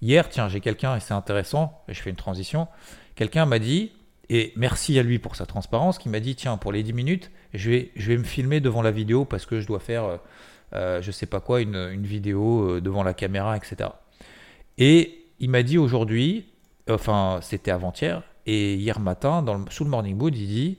Hier, 0.01 0.29
tiens, 0.29 0.47
j'ai 0.47 0.59
quelqu'un, 0.59 0.95
et 0.95 0.99
c'est 0.99 1.13
intéressant, 1.13 1.83
et 1.87 1.93
je 1.93 2.01
fais 2.01 2.09
une 2.09 2.15
transition. 2.15 2.67
Quelqu'un 3.15 3.45
m'a 3.45 3.59
dit, 3.59 3.91
et 4.29 4.53
merci 4.55 4.99
à 4.99 5.03
lui 5.03 5.19
pour 5.19 5.35
sa 5.35 5.45
transparence, 5.45 5.97
qui 5.97 6.09
m'a 6.09 6.19
dit, 6.19 6.35
tiens, 6.35 6.57
pour 6.57 6.71
les 6.71 6.83
10 6.83 6.93
minutes, 6.93 7.31
je 7.53 7.71
vais, 7.71 7.91
je 7.95 8.11
vais 8.11 8.17
me 8.17 8.23
filmer 8.23 8.59
devant 8.59 8.81
la 8.81 8.91
vidéo 8.91 9.25
parce 9.25 9.45
que 9.45 9.59
je 9.59 9.67
dois 9.67 9.79
faire, 9.79 10.03
euh, 10.03 10.17
euh, 10.73 11.01
je 11.01 11.11
sais 11.11 11.25
pas 11.25 11.39
quoi, 11.39 11.61
une, 11.61 11.75
une 11.75 12.05
vidéo 12.05 12.69
euh, 12.69 12.81
devant 12.81 13.03
la 13.03 13.13
caméra, 13.13 13.57
etc. 13.57 13.89
Et 14.77 15.25
il 15.39 15.49
m'a 15.49 15.63
dit 15.63 15.77
aujourd'hui, 15.77 16.45
enfin, 16.89 17.39
c'était 17.41 17.71
avant-hier, 17.71 18.21
et 18.45 18.75
hier 18.75 18.99
matin, 18.99 19.41
dans 19.41 19.55
le, 19.55 19.65
sous 19.69 19.83
le 19.83 19.89
Morning 19.89 20.15
Mood, 20.15 20.35
il 20.35 20.47
dit, 20.47 20.77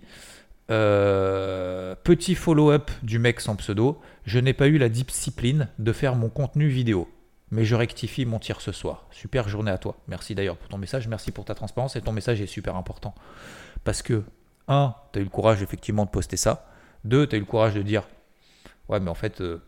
euh, 0.71 1.95
petit 2.05 2.35
follow-up 2.35 2.91
du 3.03 3.19
mec 3.19 3.41
sans 3.41 3.57
pseudo. 3.57 4.01
Je 4.25 4.39
n'ai 4.39 4.53
pas 4.53 4.69
eu 4.69 4.79
la 4.79 4.89
discipline 4.89 5.69
de 5.79 5.93
faire 5.93 6.15
mon 6.15 6.29
contenu 6.29 6.69
vidéo. 6.69 7.09
Mais 7.51 7.65
je 7.65 7.75
rectifie 7.75 8.27
mon 8.27 8.39
tir 8.39 8.61
ce 8.61 8.73
soir. 8.73 9.07
Super 9.11 9.49
journée 9.49 9.71
à 9.71 9.79
toi. 9.79 9.97
Merci 10.07 10.35
d'ailleurs 10.35 10.59
pour 10.59 10.69
ton 10.69 10.77
message. 10.77 11.09
Merci 11.09 11.33
pour 11.33 11.47
ta 11.47 11.55
transparence. 11.55 11.97
Et 11.97 12.03
ton 12.03 12.13
message 12.13 12.41
est 12.43 12.47
super 12.47 12.77
important. 12.77 13.15
Parce 13.85 14.03
que, 14.03 14.23
un, 14.69 14.95
tu 15.13 15.19
as 15.19 15.23
eu 15.23 15.25
le 15.25 15.31
courage 15.31 15.63
effectivement 15.63 16.05
de 16.05 16.11
poster 16.11 16.37
ça. 16.37 16.71
Deux, 17.05 17.27
tu 17.27 17.35
as 17.35 17.39
eu 17.39 17.41
le 17.41 17.47
courage 17.47 17.75
de 17.75 17.83
dire 17.83 18.07
Ouais, 18.89 19.01
mais 19.01 19.11
en 19.11 19.15
fait, 19.15 19.41
euh, 19.41 19.63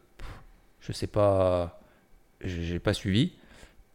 je 0.80 0.92
sais 0.92 1.06
pas. 1.06 1.80
J'ai 2.42 2.78
pas 2.78 2.92
suivi. 2.94 3.32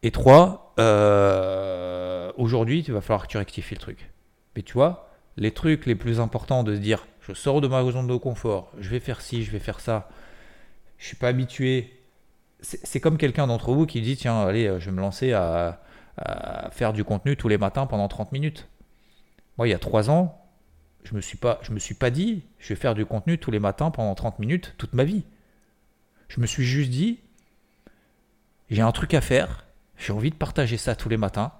Et 0.02 0.10
trois, 0.10 0.74
euh, 0.78 2.32
aujourd'hui, 2.36 2.84
il 2.86 2.92
va 2.92 3.00
falloir 3.00 3.26
que 3.26 3.32
tu 3.32 3.38
rectifies 3.38 3.74
le 3.74 3.80
truc. 3.80 4.10
Mais 4.54 4.62
tu 4.62 4.74
vois, 4.74 5.05
les 5.36 5.50
trucs 5.50 5.86
les 5.86 5.94
plus 5.94 6.20
importants 6.20 6.62
de 6.62 6.74
se 6.74 6.80
dire 6.80 7.06
je 7.20 7.32
sors 7.32 7.60
de 7.60 7.68
ma 7.68 7.82
zone 7.90 8.06
de 8.06 8.16
confort, 8.16 8.72
je 8.78 8.88
vais 8.88 9.00
faire 9.00 9.20
ci, 9.20 9.42
je 9.42 9.50
vais 9.50 9.58
faire 9.58 9.80
ça, 9.80 10.08
je 10.98 11.06
suis 11.06 11.16
pas 11.16 11.28
habitué. 11.28 11.92
C'est 12.60 13.00
comme 13.00 13.18
quelqu'un 13.18 13.46
d'entre 13.46 13.72
vous 13.72 13.84
qui 13.86 14.00
dit 14.00 14.16
tiens, 14.16 14.42
allez, 14.42 14.64
je 14.78 14.86
vais 14.86 14.92
me 14.92 15.00
lancer 15.00 15.32
à, 15.32 15.82
faire 16.70 16.94
du 16.94 17.04
contenu 17.04 17.36
tous 17.36 17.48
les 17.48 17.58
matins 17.58 17.86
pendant 17.86 18.08
30 18.08 18.32
minutes. 18.32 18.68
Moi, 19.58 19.68
il 19.68 19.70
y 19.70 19.74
a 19.74 19.78
3 19.78 20.08
ans, 20.08 20.42
je 21.04 21.14
me 21.14 21.20
suis 21.20 21.36
pas, 21.36 21.58
je 21.62 21.72
me 21.72 21.78
suis 21.78 21.94
pas 21.94 22.10
dit 22.10 22.42
je 22.58 22.68
vais 22.70 22.74
faire 22.74 22.94
du 22.94 23.04
contenu 23.04 23.38
tous 23.38 23.50
les 23.50 23.58
matins 23.58 23.90
pendant 23.90 24.14
30 24.14 24.38
minutes 24.38 24.74
toute 24.78 24.94
ma 24.94 25.04
vie. 25.04 25.24
Je 26.28 26.40
me 26.40 26.46
suis 26.46 26.64
juste 26.64 26.90
dit 26.90 27.20
j'ai 28.70 28.82
un 28.82 28.92
truc 28.92 29.14
à 29.14 29.20
faire, 29.20 29.66
j'ai 29.98 30.12
envie 30.12 30.30
de 30.30 30.36
partager 30.36 30.76
ça 30.76 30.96
tous 30.96 31.08
les 31.08 31.16
matins. 31.16 31.52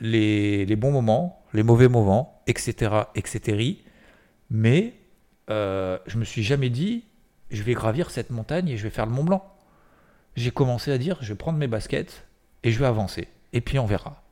Les, 0.00 0.66
les 0.66 0.76
bons 0.76 0.92
moments, 0.92 1.37
les 1.52 1.62
mauvais 1.62 1.88
moments, 1.88 2.42
etc., 2.46 3.02
etc. 3.14 3.76
Mais 4.50 4.94
euh, 5.50 5.98
je 6.06 6.18
me 6.18 6.24
suis 6.24 6.42
jamais 6.42 6.70
dit, 6.70 7.04
je 7.50 7.62
vais 7.62 7.74
gravir 7.74 8.10
cette 8.10 8.30
montagne 8.30 8.68
et 8.68 8.76
je 8.76 8.82
vais 8.82 8.90
faire 8.90 9.06
le 9.06 9.12
Mont 9.12 9.24
Blanc. 9.24 9.54
J'ai 10.36 10.50
commencé 10.50 10.92
à 10.92 10.98
dire, 10.98 11.18
je 11.20 11.32
vais 11.32 11.38
prendre 11.38 11.58
mes 11.58 11.66
baskets 11.66 12.26
et 12.62 12.70
je 12.70 12.78
vais 12.78 12.86
avancer. 12.86 13.28
Et 13.52 13.60
puis 13.60 13.78
on 13.78 13.86
verra. 13.86 14.22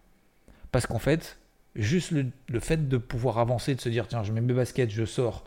Parce 0.72 0.86
qu'en 0.86 0.98
fait, 0.98 1.38
juste 1.74 2.12
le, 2.12 2.60
fait 2.60 2.88
de 2.88 2.96
pouvoir 2.96 3.38
avancer, 3.38 3.74
de 3.74 3.80
se 3.80 3.88
dire, 3.88 4.06
tiens, 4.08 4.22
je 4.22 4.32
mets 4.32 4.40
mes 4.40 4.52
baskets, 4.52 4.90
je 4.90 5.04
sors, 5.04 5.44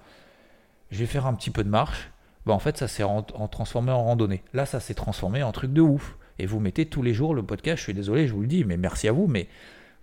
je 0.92 1.00
vais 1.00 1.06
faire 1.06 1.26
un 1.26 1.34
petit 1.34 1.52
peu 1.52 1.64
de 1.64 1.70
marche, 1.70 2.12
bah 2.46 2.54
en 2.54 2.60
fait, 2.60 2.78
ça 2.78 2.88
s'est 2.88 3.04
transformé 3.52 3.92
en 3.92 4.04
randonnée. 4.04 4.44
Là, 4.54 4.66
ça 4.66 4.80
s'est 4.80 4.94
transformé 4.94 5.44
en 5.44 5.52
truc 5.52 5.72
de 5.72 5.82
ouf. 5.82 6.18
Et 6.40 6.46
vous 6.46 6.60
mettez 6.60 6.86
tous 6.86 7.02
les 7.02 7.14
jours 7.14 7.36
le 7.36 7.44
podcast, 7.44 7.78
je 7.78 7.84
suis 7.84 7.94
désolé, 7.94 8.28
je 8.28 8.34
vous 8.34 8.42
le 8.42 8.48
dis, 8.48 8.64
mais 8.64 8.78
merci 8.78 9.10
à 9.10 9.12
vous, 9.12 9.28
mais 9.28 9.50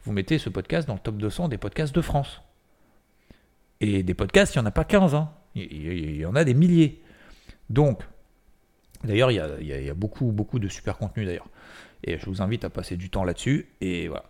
vous 0.07 0.13
mettez 0.13 0.39
ce 0.39 0.49
podcast 0.49 0.87
dans 0.87 0.95
le 0.95 1.01
top 1.01 1.17
200 1.17 1.49
des 1.49 1.59
podcasts 1.59 1.95
de 1.95 2.01
France. 2.01 2.41
Et 3.81 4.03
des 4.03 4.15
podcasts, 4.15 4.55
il 4.55 4.59
n'y 4.59 4.63
en 4.63 4.67
a 4.67 4.71
pas 4.71 4.85
15, 4.85 5.15
hein. 5.15 5.31
il 5.55 6.17
y 6.17 6.25
en 6.25 6.35
a 6.35 6.45
des 6.45 6.55
milliers. 6.55 7.03
Donc, 7.69 8.03
d'ailleurs, 9.05 9.31
il, 9.33 9.67
y 9.67 9.91
a, 9.91 9.95
beaucoup, 9.95 10.33
beaucoup 10.33 10.59
de 10.59 10.69
super 10.69 10.97
contenu 10.97 11.25
d'ailleurs. 11.27 11.49
Et 12.05 12.19
je 12.19 12.27
vous 12.27 12.41
invite 12.41 12.65
à 12.65 12.71
passer 12.71 12.97
du 12.97 13.11
temps 13.11 13.25
là-dessus. 13.25 13.69
Et 13.81 14.09
voilà. 14.09 14.25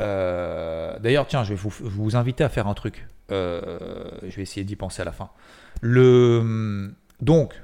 Euh, 0.00 0.98
d'ailleurs, 0.98 1.26
tiens, 1.26 1.44
je 1.44 1.54
vais 1.54 1.60
vous, 1.60 2.16
inviter 2.16 2.42
à 2.42 2.48
faire 2.48 2.66
un 2.66 2.74
truc. 2.74 3.06
Euh, 3.30 4.10
je 4.22 4.36
vais 4.36 4.42
essayer 4.42 4.64
d'y 4.64 4.76
penser 4.76 5.02
à 5.02 5.04
la 5.04 5.12
fin. 5.12 5.30
Le, 5.82 6.92
donc, 7.20 7.60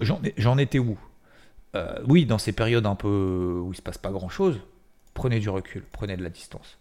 j'en 0.00 0.58
étais 0.58 0.78
où? 0.78 0.96
Euh, 1.74 1.98
Oui, 2.06 2.26
dans 2.26 2.38
ces 2.38 2.52
périodes 2.52 2.86
un 2.86 2.94
peu 2.94 3.60
où 3.64 3.72
il 3.72 3.76
se 3.76 3.82
passe 3.82 3.98
pas 3.98 4.10
grand-chose, 4.10 4.60
prenez 5.16 5.40
du 5.40 5.48
recul, 5.48 5.82
prenez 5.90 6.16
de 6.16 6.22
la 6.22 6.30
distance. 6.30 6.78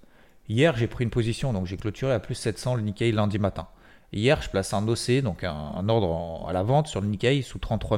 Hier, 0.48 0.75
j'ai 0.77 0.88
pris 0.88 1.04
une 1.04 1.10
position, 1.10 1.54
donc 1.54 1.65
j'ai 1.65 1.77
clôturé 1.77 2.12
à 2.13 2.20
plus 2.20 2.36
700 2.36 2.75
le 2.75 2.84
Nikkei 2.84 3.12
lundi 3.12 3.39
matin. 3.39 3.68
Hier, 4.13 4.39
je 4.42 4.50
place 4.50 4.74
un 4.74 4.88
OC, 4.88 5.22
donc 5.24 5.44
un, 5.44 5.89
ordre 5.89 6.46
à 6.48 6.54
la 6.54 6.62
vente 6.62 6.88
sur 6.88 7.01
le 7.01 7.08
Nikkei 7.08 7.42
sous 7.42 7.58
33 7.58 7.98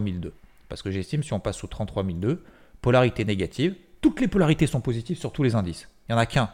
Parce 0.70 0.82
que 0.82 0.92
j'estime 0.92 1.24
si 1.24 1.34
on 1.34 1.42
passe 1.42 1.58
sous 1.58 1.68
33 1.68 2.06
polarité 2.82 3.26
négative, 3.26 3.76
toutes 4.00 4.22
les 4.22 4.28
polarités 4.28 4.68
sont 4.68 4.80
positives 4.80 5.18
sur 5.18 5.34
tous 5.34 5.44
les 5.44 5.56
indices. 5.56 5.90
Il 6.08 6.14
n'y 6.14 6.16
en 6.16 6.22
a 6.22 6.26
qu'un 6.26 6.50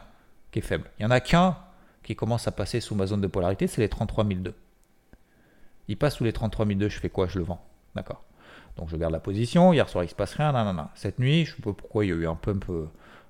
qui 0.50 0.58
est 0.58 0.62
faible. 0.62 0.90
Il 0.98 1.02
n'y 1.02 1.06
en 1.06 1.10
a 1.10 1.20
qu'un 1.20 1.56
qui 2.02 2.16
commence 2.16 2.48
à 2.48 2.50
passer 2.50 2.80
sous 2.80 2.94
ma 2.94 3.06
zone 3.06 3.20
de 3.20 3.26
polarité, 3.26 3.66
c'est 3.66 3.80
les 3.80 3.88
33 3.88 4.26
Il 5.88 5.96
passe 5.96 6.16
sous 6.16 6.24
les 6.24 6.32
33 6.32 6.66
je 6.66 6.88
fais 6.88 7.10
quoi? 7.10 7.28
Je 7.28 7.38
le 7.38 7.44
vends. 7.44 7.64
D'accord. 7.94 8.24
Donc 8.76 8.88
je 8.88 8.96
garde 8.96 9.12
la 9.12 9.20
position. 9.20 9.72
Hier 9.72 9.88
soir, 9.88 10.04
il 10.04 10.08
se 10.08 10.14
passe 10.14 10.34
rien. 10.34 10.52
Non, 10.52 10.86
Cette 10.94 11.18
nuit, 11.18 11.44
je 11.44 11.52
ne 11.52 11.56
sais 11.56 11.62
pas 11.62 11.72
pourquoi 11.72 12.04
il 12.04 12.08
y 12.08 12.12
a 12.12 12.16
eu 12.16 12.26
un 12.26 12.34
pump 12.34 12.64
euh, 12.70 12.88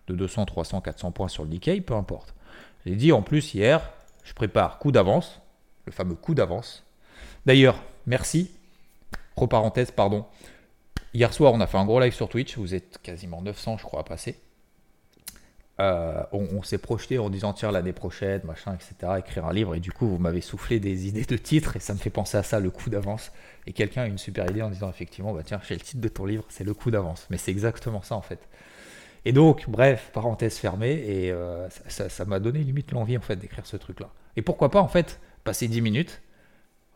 de 0.08 0.14
200, 0.14 0.46
300, 0.46 0.80
400 0.80 1.12
points 1.12 1.28
sur 1.28 1.44
le 1.44 1.50
Nikkei, 1.50 1.80
peu 1.80 1.94
importe. 1.94 2.34
J'ai 2.84 2.94
dit 2.94 3.12
en 3.12 3.22
plus 3.22 3.54
hier, 3.54 3.90
je 4.24 4.32
prépare 4.34 4.78
coup 4.78 4.92
d'avance, 4.92 5.40
le 5.86 5.92
fameux 5.92 6.14
coup 6.14 6.34
d'avance. 6.34 6.84
D'ailleurs, 7.46 7.82
merci. 8.06 8.50
Reparenthèse, 9.36 9.90
pardon. 9.90 10.26
Hier 11.12 11.32
soir, 11.32 11.52
on 11.52 11.60
a 11.60 11.66
fait 11.66 11.78
un 11.78 11.84
gros 11.84 12.00
live 12.00 12.12
sur 12.12 12.28
Twitch. 12.28 12.56
Vous 12.56 12.74
êtes 12.74 12.98
quasiment 13.02 13.42
900, 13.42 13.78
je 13.78 13.84
crois, 13.84 14.00
à 14.00 14.04
passer. 14.04 14.40
Euh, 15.80 16.22
on, 16.30 16.62
s'est 16.62 16.78
projeté 16.78 17.18
en 17.18 17.30
disant 17.30 17.52
tiens 17.52 17.72
l'année 17.72 17.92
prochaine, 17.92 18.42
machin, 18.44 18.74
etc. 18.74 19.14
Écrire 19.18 19.46
un 19.46 19.52
livre. 19.52 19.74
Et 19.74 19.80
du 19.80 19.90
coup, 19.90 20.06
vous 20.06 20.18
m'avez 20.18 20.40
soufflé 20.40 20.78
des 20.78 21.06
idées 21.08 21.24
de 21.24 21.36
titres 21.36 21.76
et 21.76 21.80
ça 21.80 21.94
me 21.94 21.98
fait 21.98 22.10
penser 22.10 22.36
à 22.36 22.42
ça, 22.42 22.60
le 22.60 22.70
coup 22.70 22.90
d'avance. 22.90 23.32
Et 23.66 23.72
quelqu'un 23.72 24.02
a 24.02 24.06
une 24.06 24.18
super 24.18 24.48
idée 24.50 24.62
en 24.62 24.70
disant 24.70 24.88
effectivement, 24.88 25.32
bah 25.32 25.42
tiens, 25.44 25.60
j'ai 25.66 25.74
le 25.74 25.80
titre 25.80 26.00
de 26.00 26.08
ton 26.08 26.26
livre, 26.26 26.44
c'est 26.48 26.64
le 26.64 26.74
coup 26.74 26.90
d'avance. 26.90 27.26
Mais 27.30 27.38
c'est 27.38 27.50
exactement 27.50 28.02
ça 28.02 28.14
en 28.14 28.22
fait. 28.22 28.40
Et 29.24 29.32
donc, 29.32 29.68
bref, 29.68 30.10
parenthèse 30.12 30.58
fermée, 30.58 30.92
et 30.92 31.32
euh, 31.32 31.68
ça 31.88 32.24
m'a 32.26 32.40
donné 32.40 32.60
limite 32.60 32.92
l'envie 32.92 33.16
en 33.16 33.22
fait 33.22 33.36
d'écrire 33.36 33.66
ce 33.66 33.76
truc-là. 33.76 34.10
Et 34.36 34.42
pourquoi 34.42 34.70
pas 34.70 34.80
en 34.80 34.88
fait 34.88 35.20
passer 35.44 35.68
10 35.68 35.80
minutes, 35.80 36.22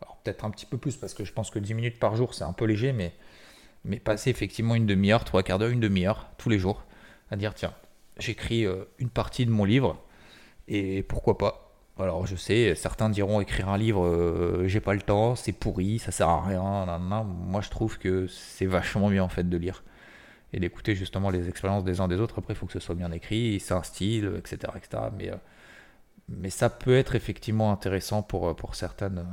alors 0.01 0.17
peut-être 0.17 0.45
un 0.45 0.51
petit 0.51 0.65
peu 0.65 0.77
plus 0.77 0.95
parce 0.95 1.13
que 1.13 1.23
je 1.23 1.33
pense 1.33 1.49
que 1.49 1.59
10 1.59 1.73
minutes 1.73 1.99
par 1.99 2.15
jour 2.15 2.33
c'est 2.33 2.43
un 2.43 2.53
peu 2.53 2.65
léger, 2.65 2.93
mais, 2.93 3.13
passer 3.99 4.29
effectivement 4.29 4.75
une 4.75 4.85
demi-heure, 4.85 5.23
trois 5.23 5.41
quarts 5.41 5.57
d'heure, 5.57 5.69
une 5.69 5.79
demi-heure 5.79 6.29
tous 6.37 6.49
les 6.49 6.59
jours, 6.59 6.83
à 7.31 7.35
dire 7.35 7.53
tiens, 7.53 7.73
j'écris 8.17 8.65
euh, 8.65 8.83
une 8.99 9.09
partie 9.09 9.45
de 9.45 9.51
mon 9.51 9.65
livre, 9.65 9.97
et 10.67 11.03
pourquoi 11.03 11.37
pas 11.37 11.65
alors 11.99 12.25
je 12.25 12.37
sais, 12.37 12.75
certains 12.75 13.09
diront 13.09 13.41
écrire 13.41 13.67
un 13.67 13.77
livre, 13.77 14.05
euh, 14.05 14.67
j'ai 14.67 14.79
pas 14.79 14.93
le 14.93 15.01
temps, 15.01 15.35
c'est 15.35 15.51
pourri, 15.51 15.99
ça 15.99 16.11
sert 16.11 16.29
à 16.29 16.41
rien. 16.41 16.97
Moi 17.25 17.59
je 17.59 17.69
trouve 17.69 17.97
que 17.97 18.25
c'est 18.27 18.65
vachement 18.65 19.09
bien 19.09 19.21
en 19.21 19.27
fait 19.27 19.49
de 19.49 19.57
lire 19.57 19.83
et 20.53 20.59
d'écouter 20.59 20.95
justement 20.95 21.29
les 21.29 21.47
expériences 21.47 21.83
des 21.83 22.01
uns 22.01 22.07
des 22.07 22.19
autres. 22.19 22.39
Après, 22.39 22.53
il 22.53 22.57
faut 22.57 22.65
que 22.65 22.73
ce 22.73 22.79
soit 22.79 22.95
bien 22.95 23.11
écrit, 23.11 23.59
c'est 23.59 23.73
un 23.73 23.83
style, 23.83 24.31
etc. 24.37 24.73
etc. 24.75 25.03
Mais, 25.17 25.29
euh, 25.29 25.35
mais 26.27 26.49
ça 26.49 26.69
peut 26.69 26.95
être 26.95 27.15
effectivement 27.15 27.71
intéressant 27.71 28.23
pour, 28.23 28.49
euh, 28.49 28.53
pour 28.53 28.75
certaines, 28.75 29.25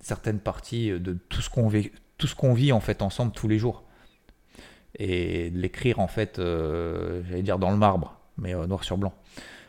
certaines 0.00 0.40
parties 0.40 0.90
de 0.90 1.16
tout 1.28 1.40
ce 1.40 1.50
qu'on 1.50 1.68
vit, 1.68 1.92
tout 2.18 2.26
ce 2.26 2.34
qu'on 2.34 2.54
vit 2.54 2.72
en 2.72 2.80
fait 2.80 3.02
ensemble 3.02 3.32
tous 3.32 3.48
les 3.48 3.58
jours. 3.58 3.84
Et 4.98 5.50
de 5.50 5.58
l'écrire 5.58 6.00
en 6.00 6.08
fait, 6.08 6.38
euh, 6.38 7.22
j'allais 7.28 7.42
dire 7.42 7.58
dans 7.58 7.70
le 7.70 7.76
marbre, 7.76 8.18
mais 8.38 8.54
noir 8.54 8.82
sur 8.82 8.96
blanc. 8.96 9.14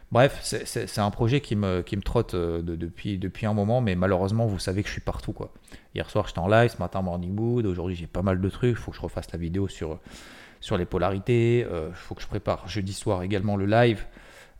Bref, 0.09 0.39
c'est 0.41 0.99
un 0.99 1.11
projet 1.11 1.41
qui 1.41 1.57
me, 1.57 1.81
qui 1.81 1.97
me 1.97 2.01
trotte 2.01 2.33
depuis, 2.33 3.17
depuis 3.17 3.45
un 3.45 3.53
moment, 3.53 3.81
mais 3.81 3.93
malheureusement, 3.95 4.45
vous 4.45 4.57
savez 4.57 4.81
que 4.81 4.87
je 4.87 4.93
suis 4.93 5.01
partout. 5.01 5.33
Quoi. 5.33 5.51
Hier 5.95 6.09
soir, 6.09 6.27
j'étais 6.27 6.39
en 6.39 6.47
live, 6.47 6.71
ce 6.71 6.77
matin, 6.77 7.01
morning 7.01 7.33
mood. 7.33 7.65
Aujourd'hui, 7.65 7.97
j'ai 7.97 8.07
pas 8.07 8.21
mal 8.21 8.39
de 8.39 8.49
trucs. 8.49 8.69
Il 8.69 8.75
faut 8.77 8.91
que 8.91 8.97
je 8.97 9.01
refasse 9.01 9.29
la 9.33 9.37
vidéo 9.37 9.67
sur, 9.67 9.99
sur 10.59 10.77
les 10.77 10.85
polarités. 10.85 11.59
Il 11.59 11.65
euh, 11.65 11.91
faut 11.93 12.15
que 12.15 12.21
je 12.21 12.27
prépare 12.27 12.67
jeudi 12.67 12.93
soir 12.93 13.23
également 13.23 13.55
le 13.55 13.65
live, 13.65 14.05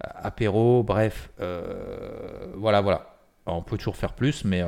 euh, 0.06 0.10
apéro, 0.16 0.84
bref, 0.84 1.32
euh, 1.40 2.54
voilà, 2.56 2.82
voilà. 2.82 3.18
on 3.46 3.62
peut 3.62 3.78
toujours 3.78 3.96
faire 3.96 4.14
plus, 4.14 4.46
mais 4.46 4.64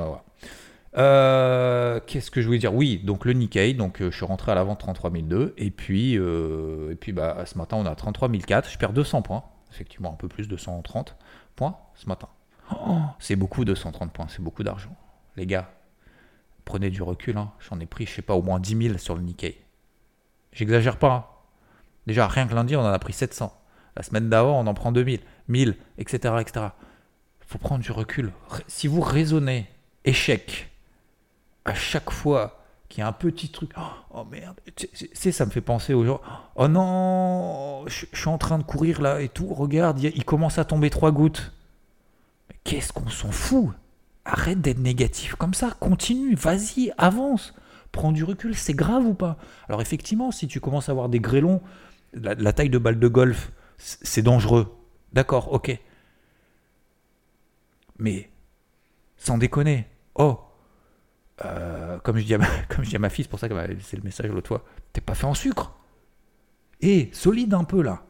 euh, 0.97 1.99
Qu'est-ce 2.07 2.31
que 2.31 2.41
je 2.41 2.47
voulais 2.47 2.57
dire? 2.57 2.73
Oui, 2.73 2.99
donc 3.03 3.25
le 3.25 3.33
Nikkei, 3.33 3.73
donc 3.73 3.97
je 3.99 4.09
suis 4.09 4.25
rentré 4.25 4.51
à 4.51 4.55
la 4.55 4.63
vente 4.63 4.79
33 4.79 5.11
002, 5.11 5.53
et 5.57 5.69
puis, 5.69 6.15
et 6.15 6.95
puis 6.99 7.11
bah, 7.11 7.43
ce 7.45 7.57
matin 7.57 7.77
on 7.77 7.85
a 7.85 7.93
33 7.93 8.29
004, 8.29 8.69
je 8.69 8.77
perds 8.77 8.93
200 8.93 9.21
points, 9.21 9.43
effectivement 9.71 10.11
un 10.13 10.15
peu 10.15 10.27
plus, 10.27 10.47
230 10.47 11.15
points 11.55 11.77
ce 11.93 12.07
matin. 12.07 12.27
Oh, 12.71 12.99
c'est 13.19 13.35
beaucoup 13.35 13.65
230 13.65 14.11
points, 14.11 14.27
c'est 14.29 14.41
beaucoup 14.41 14.63
d'argent. 14.63 14.95
Les 15.35 15.45
gars, 15.45 15.71
prenez 16.65 16.89
du 16.89 17.03
recul, 17.03 17.37
hein. 17.37 17.51
j'en 17.69 17.79
ai 17.79 17.85
pris, 17.85 18.05
je 18.07 18.13
sais 18.15 18.21
pas, 18.23 18.33
au 18.33 18.41
moins 18.41 18.59
10 18.59 18.87
000 18.87 18.97
sur 18.97 19.15
le 19.15 19.21
Nikkei. 19.21 19.61
J'exagère 20.51 20.97
pas. 20.97 21.11
Hein. 21.13 21.25
Déjà, 22.07 22.27
rien 22.27 22.47
que 22.47 22.55
lundi, 22.55 22.75
on 22.75 22.81
en 22.81 22.85
a 22.85 22.99
pris 22.99 23.13
700. 23.13 23.55
La 23.95 24.03
semaine 24.03 24.29
d'avant, 24.29 24.59
on 24.59 24.67
en 24.67 24.73
prend 24.73 24.91
2000, 24.91 25.19
1000, 25.47 25.75
etc. 25.97 26.35
etc. 26.39 26.67
faut 27.45 27.57
prendre 27.57 27.83
du 27.83 27.91
recul. 27.91 28.31
Si 28.67 28.87
vous 28.87 29.01
raisonnez 29.01 29.67
échec 30.05 30.69
à 31.65 31.73
chaque 31.73 32.09
fois 32.09 32.59
qu'il 32.87 33.01
y 33.01 33.03
a 33.03 33.07
un 33.07 33.13
petit 33.13 33.49
truc, 33.49 33.71
oh, 33.77 33.81
oh 34.11 34.25
merde, 34.25 34.59
c'est 35.13 35.31
ça 35.31 35.45
me 35.45 35.51
fait 35.51 35.61
penser 35.61 35.93
aux 35.93 36.05
gens, 36.05 36.21
oh 36.55 36.67
non, 36.67 37.85
je, 37.87 38.05
suis 38.11 38.29
en 38.29 38.39
train 38.39 38.57
de 38.57 38.63
courir 38.63 39.01
là 39.01 39.21
et 39.21 39.29
tout, 39.29 39.53
regarde, 39.53 39.99
il, 39.99 40.25
commence 40.25 40.57
à 40.57 40.65
tomber 40.65 40.89
trois 40.89 41.11
gouttes. 41.11 41.51
Mais 42.49 42.55
qu'est-ce 42.63 42.91
qu'on 42.91 43.09
s'en 43.09 43.31
fout? 43.31 43.69
Arrête 44.25 44.61
d'être 44.61 44.79
négatif 44.79 45.35
comme 45.35 45.53
ça, 45.53 45.71
continue, 45.79 46.35
vas-y, 46.35 46.91
avance, 46.97 47.53
prends 47.91 48.11
du 48.11 48.23
recul, 48.23 48.55
c'est 48.55 48.73
grave 48.73 49.05
ou 49.05 49.13
pas? 49.13 49.37
Alors 49.67 49.81
effectivement, 49.81 50.31
si 50.31 50.47
tu 50.47 50.59
commences 50.59 50.89
à 50.89 50.91
avoir 50.91 51.09
des 51.09 51.19
grêlons, 51.19 51.61
la, 52.13 52.53
taille 52.53 52.69
de 52.69 52.77
balle 52.77 52.99
de 52.99 53.07
golf, 53.07 53.51
c'est 53.77 54.21
dangereux. 54.21 54.75
D'accord, 55.13 55.51
ok. 55.51 55.77
Mais, 57.97 58.29
sans 59.17 59.37
déconner, 59.37 59.87
oh, 60.15 60.39
euh, 61.45 61.99
comme, 61.99 62.17
je 62.17 62.25
dis 62.25 62.33
à 62.33 62.37
ma, 62.37 62.47
comme 62.69 62.83
je 62.83 62.89
dis 62.89 62.95
à 62.95 62.99
ma 62.99 63.09
fille, 63.09 63.23
c'est 63.23 63.29
pour 63.29 63.39
ça 63.39 63.49
que 63.49 63.55
c'est 63.81 63.97
le 63.97 64.03
message 64.03 64.29
l'autre 64.31 64.47
fois, 64.47 64.63
t'es 64.93 65.01
pas 65.01 65.15
fait 65.15 65.25
en 65.25 65.33
sucre. 65.33 65.73
Eh, 66.81 67.09
solide 67.11 67.53
un 67.53 67.63
peu 67.63 67.81
là. 67.81 68.03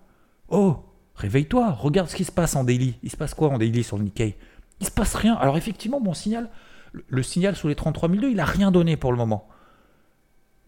Oh, 0.50 0.84
réveille-toi, 1.16 1.72
regarde 1.72 2.10
ce 2.10 2.16
qui 2.16 2.24
se 2.24 2.32
passe 2.32 2.56
en 2.56 2.64
daily. 2.64 2.96
Il 3.04 3.10
se 3.10 3.18
passe 3.18 3.34
quoi 3.34 3.50
en 3.50 3.58
daily 3.58 3.84
sur 3.84 3.98
le 3.98 4.04
Nikkei? 4.04 4.36
Il 4.80 4.86
se 4.86 4.92
passe 4.92 5.16
rien. 5.16 5.36
Alors 5.36 5.58
effectivement, 5.58 6.00
mon 6.00 6.14
signal, 6.14 6.50
le, 6.94 7.24
signal 7.24 7.56
sous 7.56 7.68
les 7.68 7.76
33 7.76 8.10
002, 8.10 8.30
il 8.30 8.40
a 8.40 8.46
rien 8.46 8.72
donné 8.72 8.96
pour 8.96 9.12
le 9.12 9.18
moment. 9.18 9.48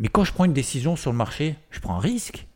Mais 0.01 0.07
quand 0.07 0.23
je 0.23 0.33
prends 0.33 0.45
une 0.45 0.53
décision 0.53 0.95
sur 0.95 1.11
le 1.11 1.17
marché, 1.17 1.55
je 1.69 1.79
prends 1.79 1.93
un 1.93 1.99
risque. 1.99 2.47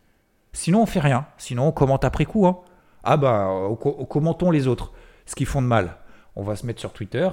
Sinon, 0.52 0.82
on 0.82 0.86
fait 0.88 1.00
rien. 1.00 1.28
Sinon, 1.38 1.68
on 1.68 1.72
commente 1.72 2.04
après 2.04 2.26
coup. 2.26 2.48
Hein. 2.48 2.60
Ah 3.04 3.18
ben, 3.18 3.78
commentons 4.10 4.50
les 4.50 4.66
autres, 4.66 4.92
ce 5.28 5.36
qu'ils 5.36 5.46
font 5.46 5.62
de 5.62 5.68
mal. 5.68 5.98
On 6.36 6.42
va 6.42 6.56
se 6.56 6.66
mettre 6.66 6.80
sur 6.80 6.92
Twitter, 6.92 7.30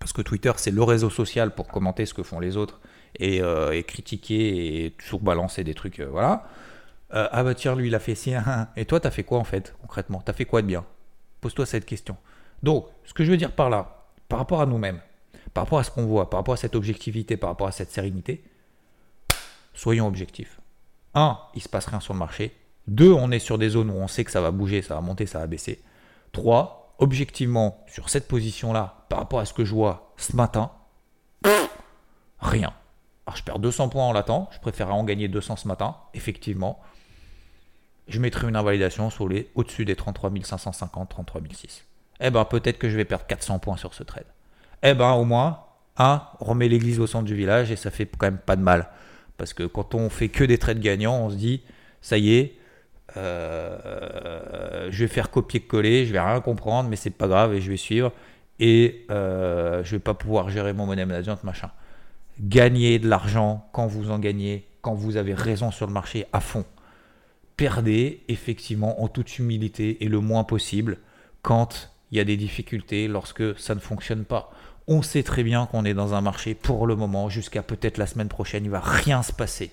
parce 0.00 0.12
que 0.12 0.22
Twitter, 0.22 0.50
c'est 0.56 0.72
le 0.72 0.82
réseau 0.82 1.08
social 1.08 1.54
pour 1.54 1.68
commenter 1.68 2.04
ce 2.04 2.14
que 2.14 2.24
font 2.24 2.40
les 2.40 2.56
autres 2.56 2.80
et, 3.20 3.40
euh, 3.40 3.80
critiquer 3.82 4.86
et 4.86 4.90
toujours 4.90 5.20
balancer 5.20 5.62
des 5.62 5.74
trucs. 5.74 6.00
Euh, 6.00 6.08
voilà. 6.10 6.48
Euh, 7.14 7.28
ah 7.30 7.44
bah 7.44 7.54
tiens, 7.54 7.76
lui, 7.76 7.86
il 7.86 7.94
a 7.94 8.00
fait 8.00 8.16
ci. 8.16 8.34
Et 8.76 8.86
toi, 8.86 8.98
t'as 8.98 9.12
fait 9.12 9.22
quoi 9.22 9.38
en 9.38 9.44
fait, 9.44 9.76
concrètement? 9.82 10.20
T'as 10.20 10.32
fait 10.32 10.46
quoi 10.46 10.62
de 10.62 10.66
bien? 10.66 10.84
Pose-toi 11.40 11.64
cette 11.64 11.86
question. 11.86 12.16
Donc, 12.64 12.88
ce 13.04 13.14
que 13.14 13.24
je 13.24 13.30
veux 13.30 13.36
dire 13.36 13.52
par 13.52 13.70
là, 13.70 14.08
par 14.28 14.40
rapport 14.40 14.60
à 14.60 14.66
nous-mêmes, 14.66 14.98
par 15.54 15.62
rapport 15.62 15.78
à 15.78 15.84
ce 15.84 15.92
qu'on 15.92 16.06
voit, 16.06 16.28
par 16.28 16.40
rapport 16.40 16.54
à 16.54 16.56
cette 16.56 16.74
objectivité, 16.74 17.36
par 17.36 17.50
rapport 17.50 17.68
à 17.68 17.72
cette 17.72 17.92
sérénité, 17.92 18.42
soyons 19.76 20.08
objectifs. 20.08 20.60
1. 21.14 21.38
Il 21.54 21.62
se 21.62 21.68
passe 21.68 21.86
rien 21.86 22.00
sur 22.00 22.12
le 22.14 22.18
marché. 22.18 22.56
2. 22.88 23.12
On 23.12 23.30
est 23.30 23.38
sur 23.38 23.58
des 23.58 23.68
zones 23.68 23.90
où 23.90 23.94
on 23.94 24.08
sait 24.08 24.24
que 24.24 24.32
ça 24.32 24.40
va 24.40 24.50
bouger, 24.50 24.82
ça 24.82 24.96
va 24.96 25.00
monter, 25.00 25.26
ça 25.26 25.38
va 25.38 25.46
baisser. 25.46 25.80
3. 26.32 26.96
Objectivement, 26.98 27.84
sur 27.86 28.08
cette 28.08 28.26
position-là, 28.26 29.06
par 29.08 29.20
rapport 29.20 29.38
à 29.38 29.44
ce 29.44 29.52
que 29.52 29.64
je 29.64 29.74
vois 29.74 30.12
ce 30.16 30.34
matin, 30.34 30.72
rien. 32.40 32.72
Alors 33.26 33.36
je 33.36 33.42
perds 33.42 33.58
200 33.58 33.88
points 33.90 34.04
en 34.04 34.12
l'attend, 34.12 34.48
je 34.52 34.58
préférerais 34.60 34.94
en 34.94 35.04
gagner 35.04 35.28
200 35.28 35.56
ce 35.56 35.68
matin, 35.68 35.96
effectivement. 36.14 36.80
Je 38.08 38.20
mettrai 38.20 38.48
une 38.48 38.56
invalidation 38.56 39.10
sur 39.10 39.28
les 39.28 39.50
au-dessus 39.56 39.84
des 39.84 39.96
33 39.96 40.30
550, 40.42 41.08
33 41.08 41.40
006. 41.52 41.84
Eh 42.20 42.30
ben 42.30 42.44
peut-être 42.44 42.78
que 42.78 42.88
je 42.88 42.96
vais 42.96 43.04
perdre 43.04 43.26
400 43.26 43.58
points 43.58 43.76
sur 43.76 43.94
ce 43.94 44.04
trade. 44.04 44.26
Eh 44.82 44.94
ben 44.94 45.12
au 45.12 45.24
moins, 45.24 45.64
1. 45.98 46.22
remet 46.40 46.68
l'église 46.68 47.00
au 47.00 47.06
centre 47.06 47.24
du 47.24 47.34
village 47.34 47.70
et 47.70 47.76
ça 47.76 47.90
fait 47.90 48.06
quand 48.06 48.26
même 48.26 48.38
pas 48.38 48.56
de 48.56 48.62
mal. 48.62 48.88
Parce 49.38 49.54
que 49.54 49.64
quand 49.64 49.94
on 49.94 50.08
fait 50.08 50.28
que 50.28 50.44
des 50.44 50.58
trades 50.58 50.80
gagnants, 50.80 51.18
on 51.18 51.30
se 51.30 51.36
dit, 51.36 51.62
ça 52.00 52.18
y 52.18 52.34
est, 52.34 52.54
euh, 53.16 54.88
je 54.90 55.04
vais 55.04 55.08
faire 55.08 55.30
copier-coller, 55.30 56.06
je 56.06 56.12
vais 56.12 56.20
rien 56.20 56.40
comprendre, 56.40 56.88
mais 56.88 56.96
c'est 56.96 57.10
pas 57.10 57.28
grave 57.28 57.54
et 57.54 57.60
je 57.60 57.70
vais 57.70 57.76
suivre. 57.76 58.12
Et 58.58 59.04
euh, 59.10 59.84
je 59.84 59.92
vais 59.92 60.00
pas 60.00 60.14
pouvoir 60.14 60.48
gérer 60.48 60.72
mon 60.72 60.86
money 60.86 61.04
management, 61.04 61.42
machin. 61.44 61.70
Gagnez 62.40 62.98
de 62.98 63.08
l'argent 63.08 63.68
quand 63.72 63.86
vous 63.86 64.10
en 64.10 64.18
gagnez, 64.18 64.66
quand 64.80 64.94
vous 64.94 65.16
avez 65.16 65.34
raison 65.34 65.70
sur 65.70 65.86
le 65.86 65.92
marché 65.92 66.26
à 66.32 66.40
fond. 66.40 66.64
Perdez 67.56 68.22
effectivement 68.28 69.02
en 69.02 69.08
toute 69.08 69.38
humilité 69.38 70.04
et 70.04 70.08
le 70.08 70.20
moins 70.20 70.44
possible 70.44 70.98
quand 71.42 71.90
il 72.10 72.18
y 72.18 72.20
a 72.20 72.24
des 72.24 72.36
difficultés, 72.36 73.08
lorsque 73.08 73.58
ça 73.58 73.74
ne 73.74 73.80
fonctionne 73.80 74.24
pas. 74.24 74.50
On 74.88 75.02
sait 75.02 75.22
très 75.22 75.42
bien 75.42 75.66
qu'on 75.66 75.84
est 75.84 75.94
dans 75.94 76.14
un 76.14 76.20
marché 76.20 76.54
pour 76.54 76.86
le 76.86 76.94
moment, 76.94 77.28
jusqu'à 77.28 77.62
peut-être 77.62 77.98
la 77.98 78.06
semaine 78.06 78.28
prochaine, 78.28 78.64
il 78.64 78.70
va 78.70 78.80
rien 78.80 79.22
se 79.22 79.32
passer. 79.32 79.72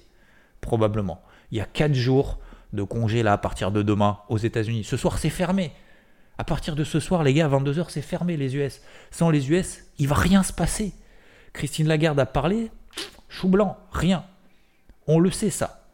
Probablement. 0.60 1.22
Il 1.52 1.58
y 1.58 1.62
a 1.62 1.66
4 1.66 1.94
jours 1.94 2.40
de 2.74 2.82
congé 2.84 3.22
là 3.22 3.34
à 3.34 3.38
partir 3.38 3.72
de 3.72 3.84
demain 3.84 4.20
aux 4.30 4.40
États-Unis. 4.40 4.84
Ce 4.84 4.98
soir, 4.98 5.20
c'est 5.20 5.30
fermé. 5.30 5.72
À 6.40 6.44
partir 6.44 6.76
de 6.76 6.84
ce 6.84 7.00
soir, 7.00 7.24
les 7.24 7.34
gars, 7.34 7.46
à 7.46 7.50
22h, 7.50 7.86
c'est 7.90 8.02
fermé 8.02 8.38
les 8.38 8.56
US. 8.56 8.82
Sans 9.12 9.30
les 9.30 9.52
US, 9.52 9.84
il 10.00 10.08
va 10.08 10.16
rien 10.16 10.42
se 10.42 10.52
passer. 10.52 10.94
Christine 11.54 11.88
Lagarde 11.88 12.20
a 12.20 12.26
parlé, 12.26 12.72
chou 13.30 13.48
blanc, 13.48 13.78
rien. 13.92 14.26
On 15.06 15.20
le 15.20 15.30
sait 15.30 15.52
ça. 15.52 15.86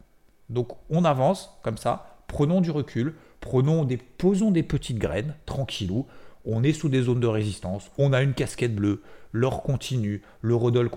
Donc 0.49 0.69
on 0.89 1.03
avance 1.03 1.59
comme 1.61 1.77
ça, 1.77 2.21
prenons 2.27 2.61
du 2.61 2.71
recul, 2.71 3.15
prenons 3.41 3.83
des, 3.83 3.97
posons 3.97 4.51
des 4.51 4.63
petites 4.63 4.97
graines, 4.97 5.35
tranquillou 5.45 6.07
on 6.45 6.63
est 6.63 6.73
sous 6.73 6.89
des 6.89 7.03
zones 7.03 7.19
de 7.19 7.27
résistance, 7.27 7.91
on 7.97 8.13
a 8.13 8.21
une 8.21 8.33
casquette 8.33 8.75
bleue, 8.75 9.01
l'or 9.31 9.63
continue, 9.63 10.21
le 10.41 10.55
rodol 10.55 10.89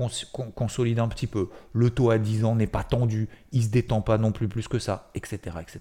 consolide 0.55 0.99
un 0.99 1.09
petit 1.09 1.27
peu, 1.27 1.49
le 1.73 1.91
taux 1.91 2.11
à 2.11 2.19
10 2.19 2.45
ans 2.45 2.55
n'est 2.55 2.67
pas 2.67 2.85
tendu, 2.85 3.29
il 3.53 3.65
se 3.65 3.69
détend 3.69 4.01
pas 4.01 4.19
non 4.19 4.33
plus 4.33 4.49
plus 4.49 4.69
que 4.69 4.79
ça, 4.79 5.11
etc. 5.15 5.57
etc. 5.61 5.81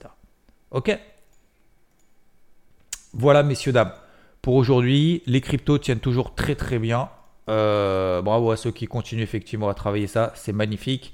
Ok? 0.72 0.98
Voilà, 3.14 3.44
messieurs, 3.44 3.74
dames. 3.74 3.94
Pour 4.42 4.56
aujourd'hui, 4.56 5.22
les 5.26 5.42
cryptos 5.42 5.78
tiennent 5.78 6.00
toujours 6.00 6.34
très 6.34 6.56
très 6.56 6.80
bien. 6.80 7.10
Euh, 7.50 8.22
bravo 8.22 8.52
à 8.52 8.58
ceux 8.58 8.72
qui 8.72 8.88
continuent 8.88 9.24
effectivement 9.24 9.70
à 9.70 9.74
travailler 9.74 10.08
ça, 10.08 10.32
c'est 10.36 10.54
magnifique. 10.54 11.14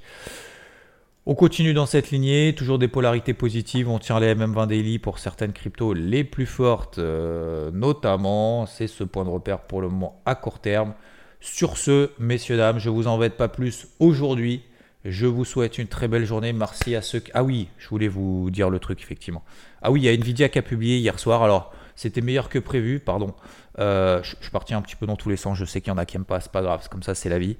On 1.30 1.34
continue 1.34 1.74
dans 1.74 1.84
cette 1.84 2.10
lignée, 2.10 2.54
toujours 2.56 2.78
des 2.78 2.88
polarités 2.88 3.34
positives. 3.34 3.90
On 3.90 3.98
tient 3.98 4.18
les 4.18 4.34
MM20 4.34 4.66
daily 4.66 4.98
pour 4.98 5.18
certaines 5.18 5.52
cryptos 5.52 5.92
les 5.92 6.24
plus 6.24 6.46
fortes, 6.46 6.96
euh, 6.96 7.70
notamment. 7.70 8.64
C'est 8.64 8.86
ce 8.86 9.04
point 9.04 9.26
de 9.26 9.28
repère 9.28 9.60
pour 9.60 9.82
le 9.82 9.90
moment 9.90 10.22
à 10.24 10.34
court 10.34 10.58
terme. 10.58 10.94
Sur 11.42 11.76
ce, 11.76 12.12
messieurs, 12.18 12.56
dames, 12.56 12.78
je 12.78 12.88
vous 12.88 13.08
embête 13.08 13.36
pas 13.36 13.48
plus 13.48 13.88
aujourd'hui. 13.98 14.62
Je 15.04 15.26
vous 15.26 15.44
souhaite 15.44 15.76
une 15.76 15.86
très 15.86 16.08
belle 16.08 16.24
journée. 16.24 16.54
Merci 16.54 16.96
à 16.96 17.02
ceux 17.02 17.20
qui. 17.20 17.30
Ah 17.34 17.44
oui, 17.44 17.68
je 17.76 17.90
voulais 17.90 18.08
vous 18.08 18.50
dire 18.50 18.70
le 18.70 18.78
truc, 18.78 19.02
effectivement. 19.02 19.44
Ah 19.82 19.90
oui, 19.90 20.00
il 20.00 20.04
y 20.04 20.08
a 20.08 20.14
Nvidia 20.14 20.48
qui 20.48 20.58
a 20.58 20.62
publié 20.62 20.96
hier 20.96 21.18
soir. 21.18 21.42
Alors, 21.42 21.74
c'était 21.94 22.22
meilleur 22.22 22.48
que 22.48 22.58
prévu, 22.58 23.00
pardon. 23.00 23.34
Euh, 23.78 24.22
je, 24.22 24.34
suis 24.40 24.50
parti 24.50 24.74
un 24.74 24.82
petit 24.82 24.96
peu 24.96 25.06
dans 25.06 25.16
tous 25.16 25.28
les 25.28 25.36
sens. 25.36 25.56
Je 25.56 25.64
sais 25.64 25.80
qu'il 25.80 25.92
y 25.92 25.94
en 25.94 25.98
a 25.98 26.04
qui 26.04 26.16
n'aiment 26.16 26.24
pas, 26.24 26.40
c'est 26.40 26.52
pas 26.52 26.62
grave, 26.62 26.80
c'est 26.82 26.90
comme 26.90 27.02
ça, 27.02 27.14
c'est 27.14 27.28
la 27.28 27.38
vie. 27.38 27.56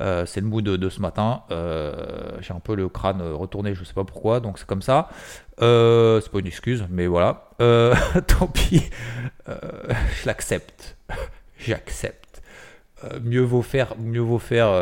Euh, 0.00 0.26
c'est 0.26 0.40
le 0.40 0.46
mood 0.46 0.64
de, 0.64 0.88
ce 0.88 1.00
matin. 1.00 1.42
Euh, 1.50 1.92
j'ai 2.40 2.52
un 2.52 2.60
peu 2.60 2.74
le 2.74 2.88
crâne 2.88 3.22
retourné, 3.22 3.74
je 3.74 3.84
sais 3.84 3.94
pas 3.94 4.04
pourquoi, 4.04 4.40
donc 4.40 4.58
c'est 4.58 4.66
comme 4.66 4.82
ça. 4.82 5.08
c'est 5.58 6.30
pas 6.32 6.38
une 6.38 6.46
excuse, 6.46 6.84
mais 6.90 7.06
voilà. 7.06 7.48
tant 8.26 8.46
pis, 8.48 8.90
je 9.46 10.26
l'accepte. 10.26 10.96
J'accepte. 11.58 12.42
mieux 13.22 13.42
vaut 13.42 13.62
faire, 13.62 13.94
mieux 13.98 14.20
vaut 14.20 14.40
faire, 14.40 14.72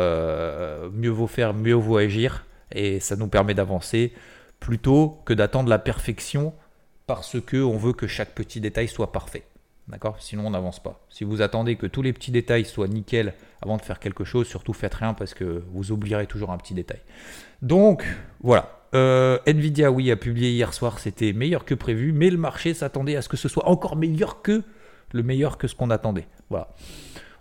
mieux 0.91 1.09
vaut 1.09 1.27
faire, 1.27 1.53
mieux 1.53 1.75
vaut 1.75 1.97
agir, 1.97 2.45
et 2.71 2.99
ça 2.99 3.15
nous 3.15 3.27
permet 3.27 3.53
d'avancer 3.53 4.13
plutôt 4.59 5.21
que 5.25 5.33
d'attendre 5.33 5.69
la 5.69 5.79
perfection 5.79 6.53
parce 7.07 7.37
qu'on 7.41 7.77
veut 7.77 7.93
que 7.93 8.07
chaque 8.07 8.33
petit 8.33 8.61
détail 8.61 8.87
soit 8.87 9.11
parfait. 9.11 9.43
D'accord? 9.87 10.15
Sinon, 10.19 10.47
on 10.47 10.51
n'avance 10.51 10.81
pas. 10.81 11.01
Si 11.09 11.23
vous 11.23 11.41
attendez 11.41 11.75
que 11.75 11.85
tous 11.85 12.01
les 12.01 12.13
petits 12.13 12.31
détails 12.31 12.65
soient 12.65 12.87
nickel 12.87 13.33
avant 13.61 13.77
de 13.77 13.81
faire 13.81 13.99
quelque 13.99 14.23
chose, 14.23 14.47
surtout 14.47 14.73
faites 14.73 14.93
rien 14.93 15.13
parce 15.13 15.33
que 15.33 15.63
vous 15.73 15.91
oublierez 15.91 16.27
toujours 16.27 16.51
un 16.51 16.57
petit 16.57 16.73
détail. 16.73 17.01
Donc, 17.61 18.05
voilà. 18.41 18.77
Euh, 18.93 19.39
Nvidia, 19.45 19.91
oui, 19.91 20.11
a 20.11 20.15
publié 20.15 20.51
hier 20.51 20.73
soir, 20.73 20.99
c'était 20.99 21.33
meilleur 21.33 21.65
que 21.65 21.73
prévu, 21.73 22.11
mais 22.11 22.29
le 22.29 22.37
marché 22.37 22.73
s'attendait 22.73 23.15
à 23.15 23.21
ce 23.21 23.29
que 23.29 23.37
ce 23.37 23.47
soit 23.47 23.67
encore 23.67 23.95
meilleur 23.95 24.41
que 24.41 24.63
le 25.13 25.23
meilleur 25.23 25.57
que 25.57 25.67
ce 25.67 25.75
qu'on 25.75 25.89
attendait. 25.89 26.27
Voilà. 26.49 26.69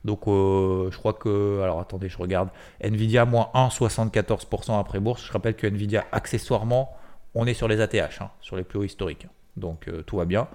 Donc, 0.04 0.26
euh, 0.26 0.90
je 0.90 0.96
crois 0.96 1.12
que. 1.12 1.60
Alors, 1.62 1.80
attendez, 1.80 2.08
je 2.08 2.18
regarde. 2.18 2.48
Nvidia, 2.82 3.24
moins 3.24 3.50
1,74% 3.54 4.78
après 4.78 5.00
bourse. 5.00 5.26
Je 5.26 5.32
rappelle 5.32 5.54
que 5.54 5.66
Nvidia, 5.66 6.06
accessoirement, 6.12 6.96
on 7.34 7.46
est 7.46 7.54
sur 7.54 7.68
les 7.68 7.80
ATH, 7.80 8.20
hein, 8.20 8.30
sur 8.40 8.56
les 8.56 8.64
plus 8.64 8.78
hauts 8.78 8.84
historiques. 8.84 9.26
Donc 9.56 9.88
euh, 9.88 10.02
tout 10.02 10.16
va 10.16 10.24
bien. 10.24 10.48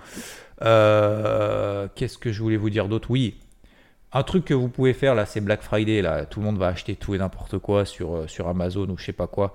Euh, 0.61 1.87
qu'est-ce 1.95 2.17
que 2.17 2.31
je 2.31 2.41
voulais 2.41 2.57
vous 2.57 2.69
dire 2.69 2.87
d'autre? 2.87 3.11
Oui, 3.11 3.35
Un 4.13 4.23
truc 4.23 4.45
que 4.45 4.53
vous 4.53 4.69
pouvez 4.69 4.93
faire 4.93 5.15
là, 5.15 5.25
c'est 5.25 5.41
Black 5.41 5.61
Friday. 5.61 6.01
Là, 6.01 6.25
tout 6.25 6.39
le 6.39 6.45
monde 6.45 6.57
va 6.57 6.67
acheter 6.67 6.95
tout 6.95 7.15
et 7.15 7.17
n'importe 7.17 7.57
quoi 7.57 7.85
sur, 7.85 8.15
euh, 8.15 8.49
Amazon 8.49 8.89
ou 8.89 8.97
je 8.97 9.05
sais 9.05 9.13
pas 9.13 9.27
quoi. 9.27 9.53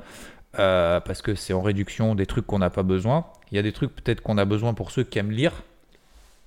Parce 0.53 1.23
que 1.23 1.35
c'est 1.35 1.53
en 1.53 1.63
réduction 1.63 2.15
des 2.15 2.27
trucs 2.27 2.47
qu'on 2.47 2.59
n'a 2.59 2.71
pas 2.71 2.83
besoin. 2.83 3.27
Il 3.51 3.57
y 3.57 3.59
a 3.59 3.63
des 3.63 3.73
trucs 3.73 3.95
peut-être 3.95 4.21
qu'on 4.21 4.39
a 4.39 4.45
besoin 4.45 4.75
pour 4.75 4.91
ceux 4.91 5.05
qui 5.05 5.19
aiment 5.19 5.31
lire. 5.31 5.63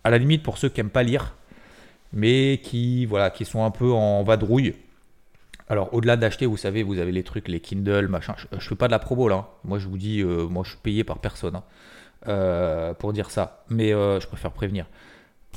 À 0.04 0.10
la 0.10 0.18
limite 0.18 0.44
pour 0.44 0.58
ceux 0.58 0.70
qui 0.70 0.80
n'aiment 0.80 0.90
pas 0.90 1.04
lire. 1.04 1.34
Mais 2.12 2.60
qui, 2.62 3.06
voilà, 3.06 3.32
qui 3.32 3.46
sont 3.46 3.64
un 3.64 3.72
peu 3.72 3.92
en 3.92 4.24
vadrouille. 4.24 4.76
Alors 5.70 5.94
au-delà 5.94 6.18
d'acheter, 6.18 6.46
vous 6.46 6.58
savez, 6.58 6.84
vous 6.84 7.00
avez 7.00 7.12
les 7.12 7.24
trucs, 7.24 7.48
les 7.48 7.62
Kindle, 7.62 8.08
machin. 8.08 8.36
Je, 8.38 8.56
ne 8.56 8.60
fais 8.60 8.76
pas 8.76 8.88
de 8.88 8.92
la 8.92 9.00
promo 9.00 9.30
là. 9.30 9.36
Hein. 9.36 9.48
Moi 9.64 9.80
je 9.80 9.88
vous 9.88 9.98
dis, 9.98 10.22
moi 10.24 10.64
je 10.64 10.72
suis 10.72 10.80
payé 10.80 11.04
par 11.04 11.18
personne 11.20 11.56
hein, 11.56 11.64
pour 12.26 13.14
dire 13.14 13.32
ça. 13.32 13.64
Mais 13.70 13.90
je 13.92 14.28
préfère 14.28 14.52
prévenir. 14.52 14.86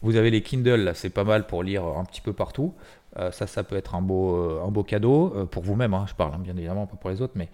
Vous 0.03 0.17
avez 0.17 0.31
les 0.31 0.43
Kindle, 0.43 0.93
c'est 0.95 1.11
pas 1.11 1.25
mal 1.25 1.47
pour 1.47 1.63
lire 1.63 1.85
un 1.85 2.05
petit 2.05 2.21
peu 2.21 2.33
partout. 2.33 2.75
Euh, 3.19 3.31
ça, 3.31 3.47
ça 3.47 3.65
peut 3.65 3.77
être 3.77 3.95
un 3.95 4.03
beau, 4.03 4.37
euh, 4.37 4.63
un 4.67 4.71
beau 4.71 4.83
cadeau 4.83 5.33
euh, 5.35 5.47
pour 5.47 5.63
vous-même. 5.63 5.95
Hein, 5.95 6.05
je 6.09 6.15
parle 6.15 6.35
hein, 6.35 6.39
bien 6.39 6.57
évidemment, 6.57 6.87
pas 6.87 6.97
pour 6.97 7.11
les 7.11 7.23
autres, 7.23 7.35
mais 7.37 7.49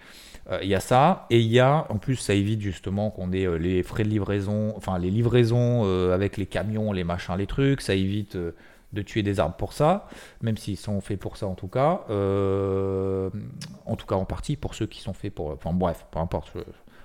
il 0.60 0.68
y 0.68 0.74
a 0.74 0.80
ça. 0.80 1.26
Et 1.30 1.38
il 1.38 1.46
y 1.46 1.60
a, 1.60 1.86
en 1.88 1.98
plus, 1.98 2.16
ça 2.16 2.34
évite 2.34 2.60
justement 2.60 3.10
qu'on 3.10 3.32
ait 3.32 3.46
les 3.58 3.82
frais 3.84 4.02
de 4.02 4.08
livraison, 4.08 4.74
enfin 4.76 4.98
les 4.98 5.10
livraisons 5.10 5.84
avec 6.12 6.36
les 6.36 6.46
camions, 6.46 6.92
les 6.92 7.04
machins, 7.04 7.36
les 7.36 7.46
trucs. 7.46 7.80
Ça 7.80 7.94
évite 7.94 8.36
de 8.36 9.02
tuer 9.02 9.22
des 9.22 9.38
arbres 9.38 9.54
pour 9.54 9.72
ça, 9.72 10.08
même 10.42 10.56
s'ils 10.56 10.76
sont 10.76 11.00
faits 11.00 11.18
pour 11.18 11.36
ça 11.36 11.46
en 11.46 11.54
tout 11.54 11.68
cas. 11.68 12.00
en 12.10 13.96
tout 13.96 14.06
cas, 14.06 14.16
en 14.16 14.24
partie 14.24 14.56
pour 14.56 14.74
ceux 14.74 14.86
qui 14.86 15.00
sont 15.00 15.12
faits 15.12 15.32
pour. 15.32 15.52
Enfin 15.52 15.72
bref, 15.72 16.06
peu 16.10 16.18
importe. 16.18 16.52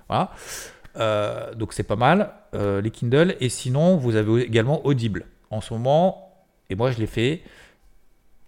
voilà. 0.10 0.32
Euh, 0.98 1.54
donc 1.54 1.74
c'est 1.74 1.84
pas 1.84 1.96
mal, 1.96 2.32
euh, 2.54 2.82
les 2.82 2.92
Kindle. 2.92 3.36
Et 3.40 3.50
sinon, 3.50 3.98
vous 3.98 4.16
avez 4.16 4.42
également 4.42 4.86
Audible. 4.86 5.26
En 5.50 5.62
ce 5.62 5.74
moment, 5.74 6.46
et 6.70 6.76
moi 6.76 6.92
je 6.92 6.98
l'ai 6.98 7.08
fait, 7.08 7.42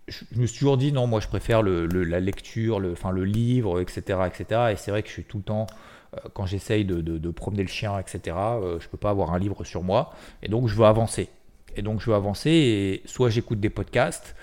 je, 0.08 0.24
me 0.36 0.46
suis 0.46 0.60
toujours 0.60 0.78
dit 0.78 0.92
non, 0.92 1.08
moi 1.08 1.22
je 1.22 1.28
préfère 1.28 1.62
le, 1.62 1.86
la 1.86 2.20
lecture, 2.20 2.80
le, 2.80 2.92
enfin, 2.92 3.12
le 3.12 3.24
livre, 3.24 3.80
etc. 3.80 4.20
etc. 4.28 4.62
Et 4.72 4.76
c'est 4.76 4.92
vrai 4.92 5.02
que 5.02 5.08
je 5.08 5.14
suis 5.14 5.24
tout 5.24 5.38
le 5.38 5.44
temps, 5.44 5.68
euh, 6.16 6.20
quand 6.34 6.46
j'essaye 6.46 6.84
de, 6.84 7.00
de, 7.00 7.32
promener 7.32 7.62
le 7.64 7.70
chien, 7.70 7.98
etc., 8.00 8.36
je 8.80 8.88
peux 8.90 8.98
pas 8.98 9.12
avoir 9.12 9.34
un 9.34 9.40
livre 9.40 9.64
sur 9.64 9.82
moi. 9.82 10.14
Et 10.44 10.50
donc 10.50 10.68
je 10.68 10.76
veux 10.76 10.86
avancer. 10.86 11.30
Et 11.78 11.82
donc 11.82 12.02
je 12.02 12.10
veux 12.10 12.16
avancer 12.16 12.50
et 12.50 13.02
soit 13.06 13.30
j'écoute 13.30 13.62
des 13.62 13.70
podcasts, 13.70 14.36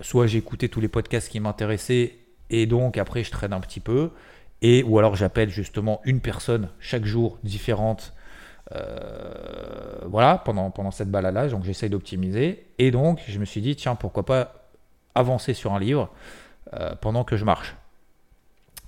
soit 0.00 0.32
écouté 0.34 0.68
tous 0.68 0.80
les 0.80 0.88
podcasts 0.88 1.28
qui 1.28 1.38
m'intéressaient 1.38 2.16
et 2.48 2.66
donc 2.66 2.98
après 2.98 3.22
je 3.22 3.30
traîne 3.30 3.52
un 3.52 3.60
petit 3.60 3.80
peu 3.80 4.10
et 4.62 4.82
ou 4.82 4.98
alors 4.98 5.16
j'appelle 5.16 5.50
justement 5.50 6.00
une 6.04 6.20
personne 6.20 6.68
chaque 6.80 7.04
jour 7.04 7.38
différente. 7.42 8.12
Euh, 8.72 9.98
voilà, 10.06 10.38
pendant, 10.38 10.70
pendant 10.70 10.92
cette 10.92 11.10
balade-là, 11.10 11.48
donc 11.48 11.64
j'essaye 11.64 11.90
d'optimiser. 11.90 12.66
Et 12.78 12.90
donc, 12.90 13.20
je 13.26 13.38
me 13.38 13.44
suis 13.44 13.60
dit, 13.60 13.74
tiens, 13.74 13.94
pourquoi 13.96 14.24
pas 14.24 14.70
avancer 15.14 15.54
sur 15.54 15.72
un 15.74 15.80
livre 15.80 16.10
euh, 16.74 16.94
pendant 17.00 17.24
que 17.24 17.36
je 17.36 17.44
marche. 17.44 17.74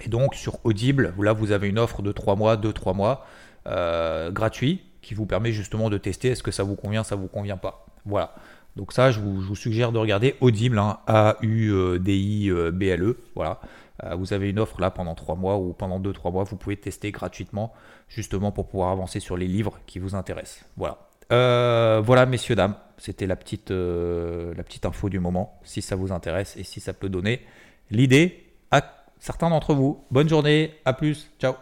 Et 0.04 0.08
donc, 0.08 0.34
sur 0.34 0.64
Audible, 0.64 1.14
là, 1.18 1.32
vous 1.32 1.52
avez 1.52 1.68
une 1.68 1.78
offre 1.78 2.02
de 2.02 2.12
3 2.12 2.36
mois, 2.36 2.56
2-3 2.56 2.94
mois, 2.94 3.26
euh, 3.66 4.30
gratuit, 4.30 4.82
qui 5.00 5.14
vous 5.14 5.26
permet 5.26 5.52
justement 5.52 5.90
de 5.90 5.98
tester 5.98 6.28
est-ce 6.28 6.42
que 6.42 6.50
ça 6.50 6.62
vous 6.62 6.76
convient, 6.76 7.02
ça 7.04 7.16
vous 7.16 7.28
convient 7.28 7.56
pas. 7.56 7.86
Voilà. 8.04 8.34
Donc 8.76 8.92
ça, 8.92 9.10
je 9.10 9.20
vous, 9.20 9.54
suggère 9.54 9.92
de 9.92 9.98
regarder 9.98 10.36
Audible, 10.40 10.78
hein, 10.78 11.00
A-U-D-I-B-L-E. 11.06 11.98
Voilà. 13.34 13.60
Euh, 14.04 14.14
vous 14.14 14.32
avez 14.32 14.50
une 14.50 14.58
offre 14.58 14.80
là 14.80 14.90
pendant 14.90 15.14
3 15.14 15.36
mois 15.36 15.58
ou 15.58 15.72
pendant 15.72 16.00
2-3 16.00 16.32
mois, 16.32 16.44
vous 16.44 16.56
pouvez 16.56 16.76
tester 16.76 17.10
gratuitement 17.10 17.72
justement 18.08 18.52
pour 18.52 18.68
pouvoir 18.68 18.90
avancer 18.90 19.20
sur 19.20 19.36
les 19.36 19.46
livres 19.46 19.80
qui 19.86 19.98
vous 19.98 20.14
intéressent. 20.14 20.64
Voilà. 20.76 20.98
Euh, 21.30 22.02
voilà, 22.04 22.26
messieurs, 22.26 22.54
dames, 22.54 22.76
c'était 22.98 23.26
la 23.26 23.36
euh, 23.70 24.54
la 24.54 24.62
petite 24.62 24.84
info 24.86 25.08
du 25.08 25.18
moment, 25.18 25.58
si 25.62 25.80
ça 25.80 25.96
vous 25.96 26.12
intéresse 26.12 26.56
et 26.56 26.64
si 26.64 26.80
ça 26.80 26.92
peut 26.92 27.08
donner 27.08 27.40
l'idée 27.90 28.44
à 28.70 28.82
certains 29.18 29.50
d'entre 29.50 29.74
vous. 29.74 30.04
Bonne 30.10 30.28
journée, 30.28 30.74
à 30.84 30.92
plus, 30.92 31.30
ciao 31.38 31.54